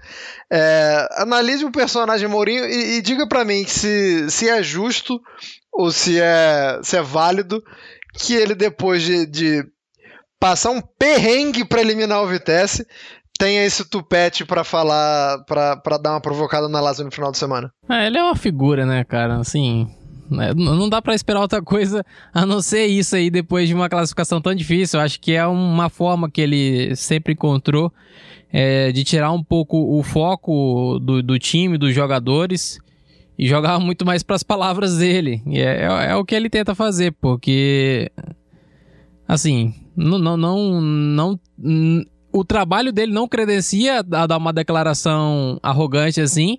[0.50, 5.20] É, analise o personagem Mourinho e, e diga para mim se, se é justo
[5.72, 7.62] ou se é, se é válido
[8.14, 9.64] que ele, depois de, de
[10.38, 12.86] passar um perrengue para eliminar o Vitesse,
[13.38, 17.72] tenha esse tupete para falar, para dar uma provocada na Lazio no final de semana.
[17.88, 19.38] É, ele é uma figura, né, cara?
[19.38, 19.86] Assim,
[20.30, 23.88] né, não dá para esperar outra coisa a não ser isso aí depois de uma
[23.88, 24.98] classificação tão difícil.
[24.98, 27.92] Eu acho que é uma forma que ele sempre encontrou
[28.52, 32.78] é, de tirar um pouco o foco do, do time, dos jogadores
[33.38, 35.42] e jogar muito mais para as palavras dele.
[35.46, 38.10] E é, é, é, o que ele tenta fazer, porque
[39.26, 40.80] assim, não, não, não,
[41.58, 46.58] não o trabalho dele não credencia a dar uma declaração arrogante assim.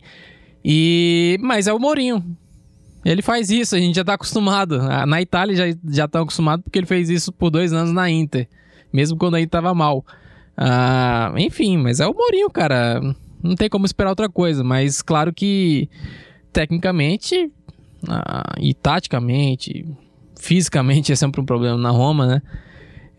[0.63, 2.23] E mas é o Mourinho.
[3.03, 4.79] Ele faz isso, a gente já tá acostumado.
[5.07, 8.47] Na Itália já já estão acostumados porque ele fez isso por dois anos na Inter,
[8.93, 10.05] mesmo quando aí tava mal.
[10.55, 13.01] Ah, enfim, mas é o Mourinho, cara.
[13.41, 15.89] Não tem como esperar outra coisa, mas claro que
[16.53, 17.51] tecnicamente
[18.07, 19.85] ah, e taticamente,
[20.39, 22.41] fisicamente é sempre um problema na Roma, né?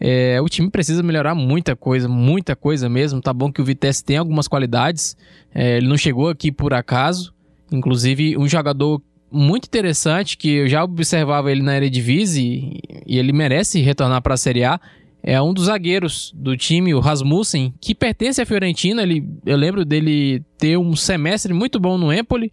[0.05, 3.20] É, o time precisa melhorar muita coisa, muita coisa mesmo.
[3.20, 5.16] Tá bom que o Vitesse tem algumas qualidades,
[5.55, 7.32] é, ele não chegou aqui por acaso.
[7.70, 9.01] Inclusive, um jogador
[9.33, 14.37] muito interessante que eu já observava ele na Eredivisie e ele merece retornar para a
[14.37, 14.81] Série A.
[15.23, 19.03] É um dos zagueiros do time, o Rasmussen, que pertence à Fiorentina.
[19.03, 22.53] Ele, eu lembro dele ter um semestre muito bom no Empoli.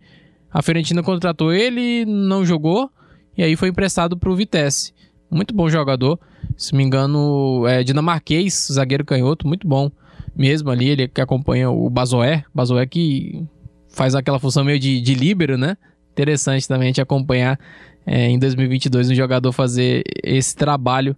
[0.52, 2.90] A Fiorentina contratou ele, não jogou
[3.38, 4.94] e aí foi emprestado para o Vitesse.
[5.32, 6.20] Muito bom jogador.
[6.58, 9.92] Se me engano, é dinamarquês, zagueiro canhoto, muito bom
[10.36, 10.90] mesmo ali.
[10.90, 12.44] Ele que acompanha o Bazoé.
[12.54, 13.44] Bazoé que
[13.88, 15.78] faz aquela função meio de, de líbero, né?
[16.20, 17.58] Interessante também te acompanhar
[18.06, 21.16] é, em 2022 um jogador fazer esse trabalho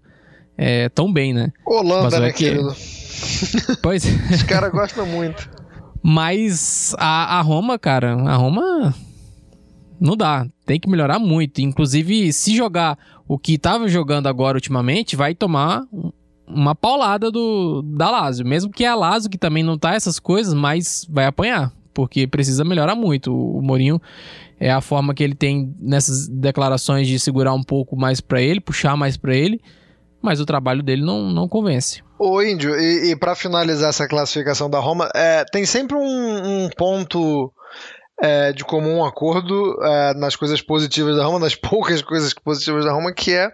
[0.55, 1.51] é, tão bem, né?
[1.65, 2.45] Holanda, né, que...
[2.45, 2.75] querido?
[3.81, 5.49] Pois Os caras gostam muito.
[6.03, 8.93] Mas a, a Roma, cara, a Roma
[9.99, 10.45] não dá.
[10.67, 11.61] Tem que melhorar muito.
[11.61, 12.95] Inclusive, se jogar
[13.27, 15.83] o que estava jogando agora ultimamente, vai tomar
[16.47, 18.45] uma paulada do da Lazio.
[18.45, 21.71] Mesmo que é a Lazio que também não tá essas coisas, mas vai apanhar.
[21.91, 23.33] Porque precisa melhorar muito.
[23.33, 23.99] O Mourinho
[24.61, 28.61] é a forma que ele tem nessas declarações de segurar um pouco mais para ele,
[28.61, 29.59] puxar mais para ele.
[30.21, 32.03] Mas o trabalho dele não, não convence.
[32.19, 36.69] Ô, Índio, e, e para finalizar essa classificação da Roma, é, tem sempre um, um
[36.77, 37.51] ponto
[38.21, 42.93] é, de comum acordo é, nas coisas positivas da Roma, nas poucas coisas positivas da
[42.93, 43.49] Roma, que é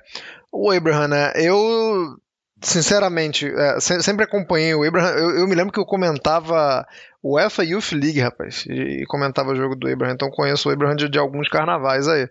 [0.51, 1.31] o Abraham, né?
[1.35, 2.17] Eu,
[2.61, 5.11] sinceramente, é, sempre acompanhei o Abraham.
[5.11, 6.85] Eu, eu, me lembro que eu comentava
[7.31, 10.71] o EFA Youth League, rapaz, e, e comentava o jogo do Abraham, então conheço o
[10.71, 12.27] Abraham de, de alguns carnavais aí.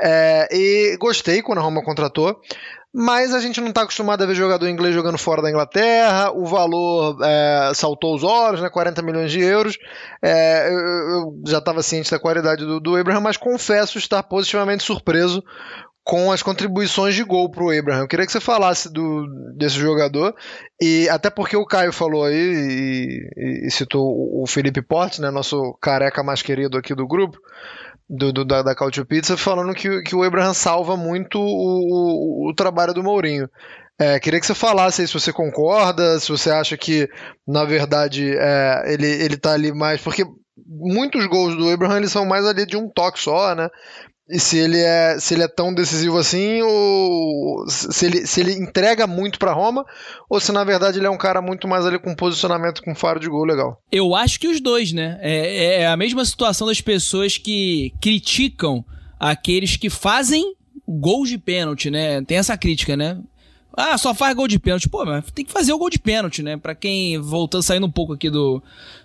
[0.00, 2.40] É, e gostei quando a Roma contratou
[2.96, 6.46] mas a gente não está acostumado a ver jogador inglês jogando fora da Inglaterra, o
[6.46, 9.76] valor é, saltou os olhos, né, 40 milhões de euros.
[10.22, 14.84] É, eu, eu, já estava ciente da qualidade do, do Abraham, mas confesso estar positivamente
[14.84, 15.42] surpreso
[16.04, 18.00] com as contribuições de gol para o Abraham.
[18.00, 19.26] Eu queria que você falasse do,
[19.56, 20.34] desse jogador,
[20.80, 22.36] e até porque o Caio falou aí
[23.36, 24.04] e, e citou
[24.40, 27.38] o Felipe Portes, né, nosso careca mais querido aqui do grupo
[28.08, 32.50] do, do, da, da Couch Pizza falando que, que o Abraham salva muito o, o,
[32.50, 33.48] o trabalho do Mourinho.
[33.98, 37.08] É, queria que você falasse aí se você concorda, se você acha que,
[37.46, 40.00] na verdade, é, ele, ele tá ali mais.
[40.00, 40.24] Porque
[40.66, 43.68] muitos gols do Abraham eles são mais ali de um toque só, né?
[44.28, 48.52] E se ele é se ele é tão decisivo assim ou se ele, se ele
[48.52, 49.84] entrega muito para Roma
[50.30, 53.20] ou se na verdade ele é um cara muito mais ali com posicionamento com faro
[53.20, 53.78] de gol legal.
[53.92, 55.18] Eu acho que os dois, né?
[55.20, 58.84] É, é a mesma situação das pessoas que criticam
[59.20, 60.54] aqueles que fazem
[60.88, 62.22] gols de pênalti, né?
[62.22, 63.18] Tem essa crítica, né?
[63.76, 64.88] Ah, só faz gol de pênalti.
[64.88, 66.56] Pô, mas tem que fazer o gol de pênalti, né?
[66.56, 68.62] Pra quem, voltando, saindo um pouco aqui do,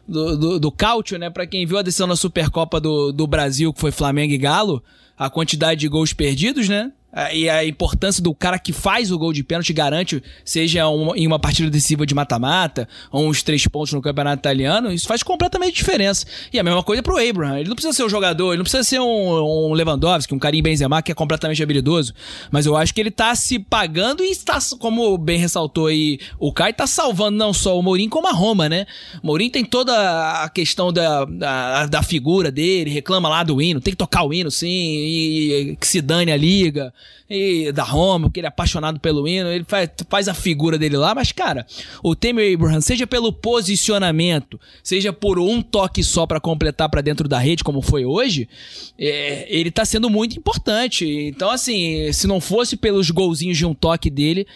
[0.08, 1.30] do, do, do cálcio, né?
[1.30, 4.84] Pra quem viu a decisão na Supercopa do, do Brasil, que foi Flamengo e Galo,
[5.20, 6.94] a quantidade de gols perdidos, né?
[7.34, 10.84] E a importância do cara que faz o gol de pênalti garante, seja
[11.16, 15.24] em uma partida decisiva de mata-mata, ou uns três pontos no campeonato italiano, isso faz
[15.24, 16.26] completamente diferença.
[16.54, 17.60] E a mesma coisa pro Abraham.
[17.60, 20.62] Ele não precisa ser um jogador, ele não precisa ser um, um Lewandowski, um Karim
[20.62, 22.14] Benzema, que é completamente habilidoso.
[22.52, 26.54] Mas eu acho que ele tá se pagando e está, como bem ressaltou aí o
[26.54, 28.86] Kai, tá salvando não só o Mourinho, como a Roma, né?
[29.24, 33.82] O Mourinho tem toda a questão da, da, da figura dele, reclama lá do hino,
[33.82, 36.94] tem que tocar o hino sim, e, e que se dane a liga
[37.30, 40.98] e da Roma, porque ele é apaixonado pelo hino, ele faz, faz a figura dele
[40.98, 41.66] lá, mas cara,
[42.04, 47.28] o Temer Abraham, seja pelo posicionamento, seja por um toque só para completar para dentro
[47.28, 48.50] da rede, como foi hoje,
[48.98, 51.06] é, ele tá sendo muito importante.
[51.06, 54.48] Então, assim, se não fosse pelos golzinhos de um toque dele,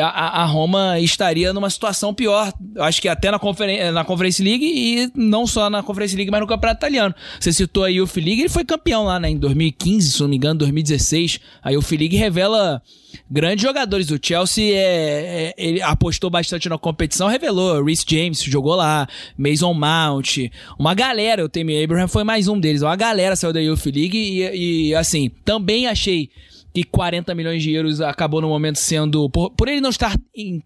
[0.00, 2.52] a, a Roma estaria numa situação pior.
[2.78, 6.40] Acho que até na, conferen na Conference League e não só na Conference League, mas
[6.40, 7.14] no Campeonato Italiano.
[7.38, 10.36] Você citou aí o League, ele foi campeão lá, né, em 2015, se não me
[10.36, 11.40] engano, 2016.
[11.62, 12.82] Aí League revela
[13.30, 14.10] grandes jogadores.
[14.10, 17.82] O Chelsea é, é, apostou bastante na competição, revelou.
[17.84, 19.06] Reece James jogou lá,
[19.36, 21.44] Mason Mount, uma galera.
[21.44, 22.82] O Tammy Abraham foi mais um deles.
[22.82, 26.30] Uma galera saiu da Youth League e, e assim, também achei
[26.74, 29.28] que 40 milhões de euros acabou no momento sendo.
[29.30, 30.62] Por, por ele não estar em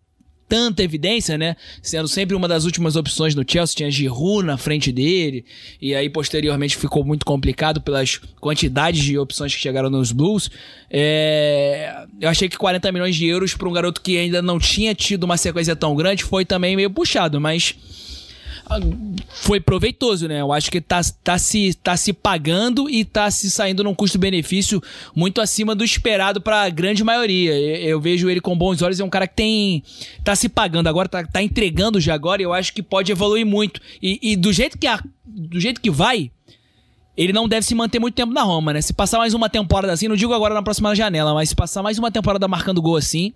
[0.48, 1.56] tanta evidência, né?
[1.82, 5.44] Sendo sempre uma das últimas opções no Chelsea, tinha Giroud na frente dele,
[5.80, 10.50] e aí posteriormente ficou muito complicado pelas quantidades de opções que chegaram nos Blues.
[10.90, 12.04] É...
[12.20, 15.24] Eu achei que 40 milhões de euros para um garoto que ainda não tinha tido
[15.24, 17.74] uma sequência tão grande foi também meio puxado, mas
[19.28, 20.40] foi proveitoso, né?
[20.40, 24.82] Eu acho que tá, tá, se, tá se pagando e tá se saindo num custo-benefício
[25.14, 27.54] muito acima do esperado para a grande maioria.
[27.54, 29.82] Eu, eu, vejo ele com bons olhos, é um cara que tem
[30.24, 33.46] tá se pagando agora, tá, tá entregando já agora, e eu acho que pode evoluir
[33.46, 33.80] muito.
[34.02, 36.30] E, e do jeito que a, do jeito que vai,
[37.16, 38.82] ele não deve se manter muito tempo na Roma, né?
[38.82, 41.82] Se passar mais uma temporada assim, não digo agora na próxima janela, mas se passar
[41.82, 43.32] mais uma temporada marcando gol assim,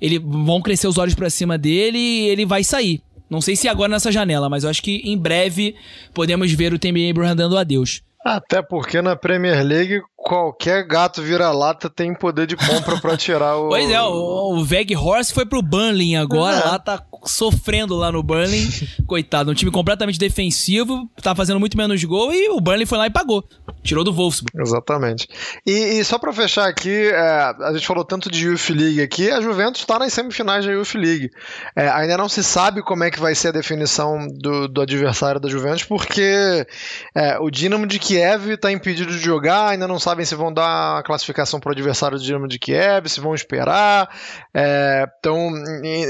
[0.00, 3.02] ele vão crescer os olhos para cima dele e ele vai sair.
[3.28, 5.74] Não sei se agora nessa janela, mas eu acho que em breve
[6.12, 8.02] podemos ver o Tammy Abraham dando adeus.
[8.24, 13.68] Até porque na Premier League, qualquer gato vira-lata tem poder de compra para tirar o.
[13.68, 16.64] Pois é, o, o Veg Horse foi pro Burnley agora, é.
[16.64, 18.66] lá tá sofrendo lá no Burnley.
[19.06, 23.06] Coitado, um time completamente defensivo, tá fazendo muito menos gol e o Burnley foi lá
[23.06, 23.44] e pagou.
[23.82, 24.50] Tirou do Wolfsburg.
[24.58, 25.28] Exatamente.
[25.66, 29.30] E, e só para fechar aqui, é, a gente falou tanto de Youth League aqui,
[29.30, 31.30] a Juventus está nas semifinais da Youth League.
[31.76, 35.38] É, ainda não se sabe como é que vai ser a definição do, do adversário
[35.38, 36.66] da Juventus, porque
[37.14, 40.98] é, o Dinamo de Kiev está impedido de jogar, ainda não sabem se vão dar
[40.98, 44.08] a classificação para o adversário do Dinamo de Kiev, se vão esperar.
[44.54, 45.50] É, então,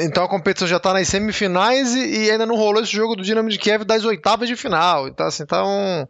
[0.03, 3.23] então a competição já está nas semifinais e, e, ainda não rolou esse jogo do
[3.23, 5.09] Dinamo de Kiev das oitavas de final.
[5.09, 6.07] Então, assim, tá um,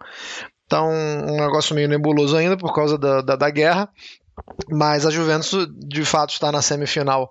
[0.69, 3.89] tá um, um negócio meio nebuloso ainda por causa da, da, da guerra.
[4.69, 7.31] Mas a Juventus, de fato, está na semifinal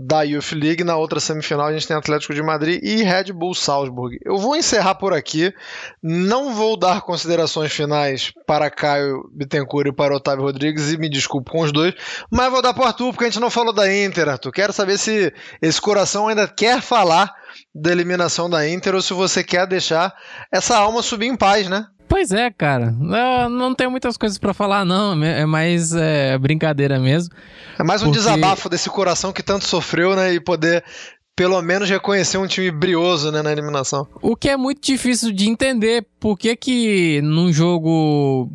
[0.00, 0.84] da Youth League.
[0.84, 4.16] Na outra semifinal a gente tem Atlético de Madrid e Red Bull Salzburg.
[4.24, 5.52] Eu vou encerrar por aqui.
[6.00, 11.50] Não vou dar considerações finais para Caio Bittencourt e para Otávio Rodrigues e me desculpo
[11.50, 11.94] com os dois,
[12.30, 14.52] mas vou dar para o Arthur porque a gente não falou da Inter, Arthur.
[14.52, 17.32] Quero saber se esse coração ainda quer falar
[17.74, 20.14] da eliminação da Inter ou se você quer deixar
[20.52, 21.86] essa alma subir em paz, né?
[22.08, 22.94] Pois é, cara.
[23.42, 25.22] Eu não tenho muitas coisas para falar, não.
[25.22, 27.34] É mais é, brincadeira mesmo.
[27.78, 28.18] É mais um porque...
[28.18, 30.32] desabafo desse coração que tanto sofreu, né?
[30.32, 30.82] E poder
[31.36, 34.08] pelo menos reconhecer um time brioso né, na eliminação.
[34.20, 36.04] O que é muito difícil de entender.
[36.18, 38.50] Por que que num jogo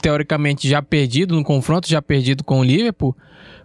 [0.00, 3.16] teoricamente já perdido, num confronto já perdido com o Liverpool,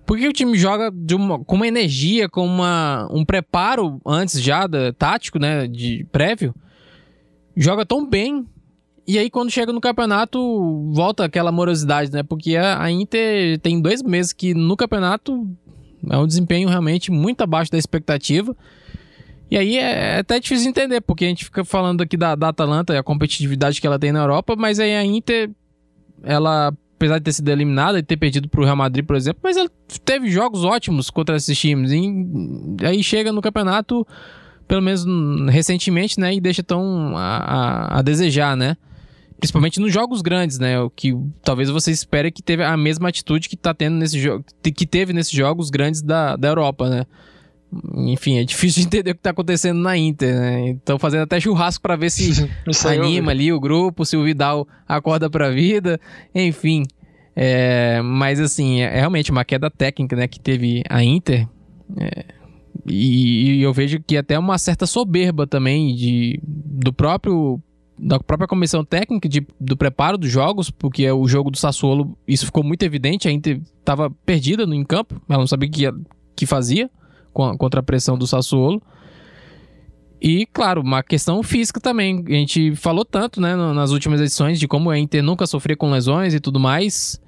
[0.06, 4.68] por que o time joga uma, com uma energia, com uma, um preparo antes já,
[4.68, 6.54] da, tático, né, de prévio,
[7.56, 8.46] joga tão bem
[9.08, 12.24] e aí, quando chega no campeonato, volta aquela morosidade, né?
[12.24, 15.48] Porque a, Inter tem dois meses que no campeonato
[16.10, 18.54] é um desempenho realmente muito abaixo da expectativa.
[19.50, 22.50] E aí é, é até difícil entender, porque a gente fica falando aqui da, da
[22.50, 25.52] Atalanta e a competitividade que ela tem na Europa, mas aí a Inter,
[26.22, 29.40] ela, apesar de ter sido eliminada e ter perdido para o Real Madrid, por exemplo,
[29.42, 29.70] mas ela
[30.04, 31.94] teve jogos ótimos contra esses times.
[31.94, 34.06] E aí chega no campeonato,
[34.68, 35.06] pelo menos
[35.50, 36.34] recentemente, né?
[36.34, 38.76] E deixa tão a, a, a desejar, né?
[39.40, 40.80] Principalmente nos jogos grandes, né?
[40.80, 44.44] O que talvez você espere que teve a mesma atitude que tá tendo nesse jogo,
[44.64, 47.06] que teve nesses jogos grandes da, da Europa, né?
[47.96, 50.70] Enfim, é difícil de entender o que tá acontecendo na Inter, né?
[50.70, 52.50] Então fazendo até churrasco para ver se
[52.88, 56.00] anima ali o grupo, se o Vidal acorda pra vida,
[56.34, 56.84] enfim.
[57.36, 61.48] É, mas assim, é realmente uma queda técnica, né, que teve a Inter.
[61.96, 62.26] É,
[62.88, 67.62] e, e, eu vejo que até uma certa soberba também de, do próprio
[67.98, 72.18] da própria comissão técnica de, do preparo dos jogos, porque é o jogo do Sassuolo,
[72.28, 76.06] isso ficou muito evidente, a Inter estava perdida no campo, ela não sabia o que,
[76.36, 76.90] que fazia
[77.34, 78.82] contra a pressão do Sassuolo.
[80.20, 82.24] E, claro, uma questão física também.
[82.28, 85.92] A gente falou tanto, né, nas últimas edições de como a Inter nunca sofria com
[85.92, 87.22] lesões e tudo mais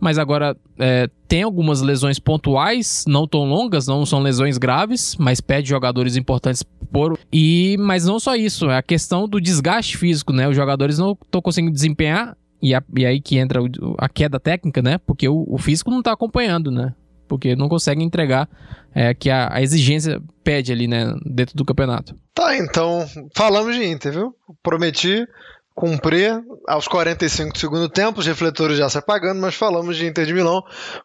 [0.00, 5.40] mas agora é, tem algumas lesões pontuais, não tão longas, não são lesões graves, mas
[5.40, 6.62] pede jogadores importantes
[6.92, 7.18] por.
[7.32, 10.48] E, mas não só isso, é a questão do desgaste físico, né?
[10.48, 13.60] Os jogadores não estão conseguindo desempenhar, e, a, e, aí que entra
[13.98, 14.98] a queda técnica, né?
[14.98, 16.94] Porque o, o físico não está acompanhando, né?
[17.28, 18.48] Porque não consegue entregar
[18.94, 21.14] é, que a, a, exigência pede ali, né?
[21.26, 22.16] Dentro do campeonato.
[22.34, 23.06] Tá, então
[23.36, 24.34] falamos de Inter, viu?
[24.62, 25.26] Prometi
[25.74, 30.24] cumprir aos 45 do segundo tempo, os refletores já se apagando, mas falamos de Inter
[30.24, 30.62] de Milão.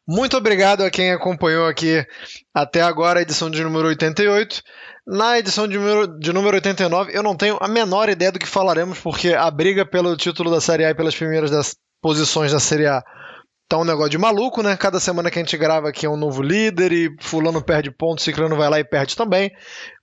[0.08, 2.06] Muito obrigado a quem acompanhou aqui
[2.54, 4.62] até agora a edição de número 88.
[5.08, 8.48] Na edição de número, de número 89, eu não tenho a menor ideia do que
[8.48, 12.60] falaremos, porque a briga pelo título da Série A e pelas primeiras das posições da
[12.60, 13.04] Série A
[13.70, 14.76] tá um negócio de maluco, né?
[14.76, 18.20] Cada semana que a gente grava aqui é um novo líder e fulano perde ponto,
[18.20, 19.52] ciclano vai lá e perde também.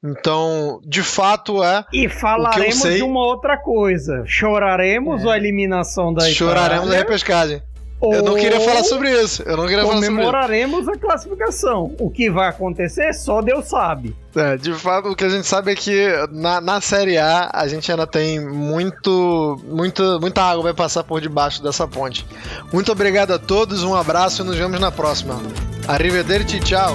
[0.03, 1.85] Então, de fato é.
[1.93, 4.23] E falaremos de uma outra coisa.
[4.25, 5.31] Choraremos é.
[5.31, 7.61] a eliminação da Choraremos a repescagem.
[8.03, 9.43] Eu não queria falar sobre isso.
[9.43, 10.15] Eu não queria falar sobre isso.
[10.15, 11.95] Comemoraremos a classificação.
[11.99, 14.15] O que vai acontecer, só Deus sabe.
[14.35, 17.67] É, de fato, o que a gente sabe é que na, na Série A a
[17.67, 22.27] gente ainda tem muito, muito, muita água vai passar por debaixo dessa ponte.
[22.71, 25.41] Muito obrigado a todos, um abraço e nos vemos na próxima.
[25.89, 26.95] Arrivederci, tchau!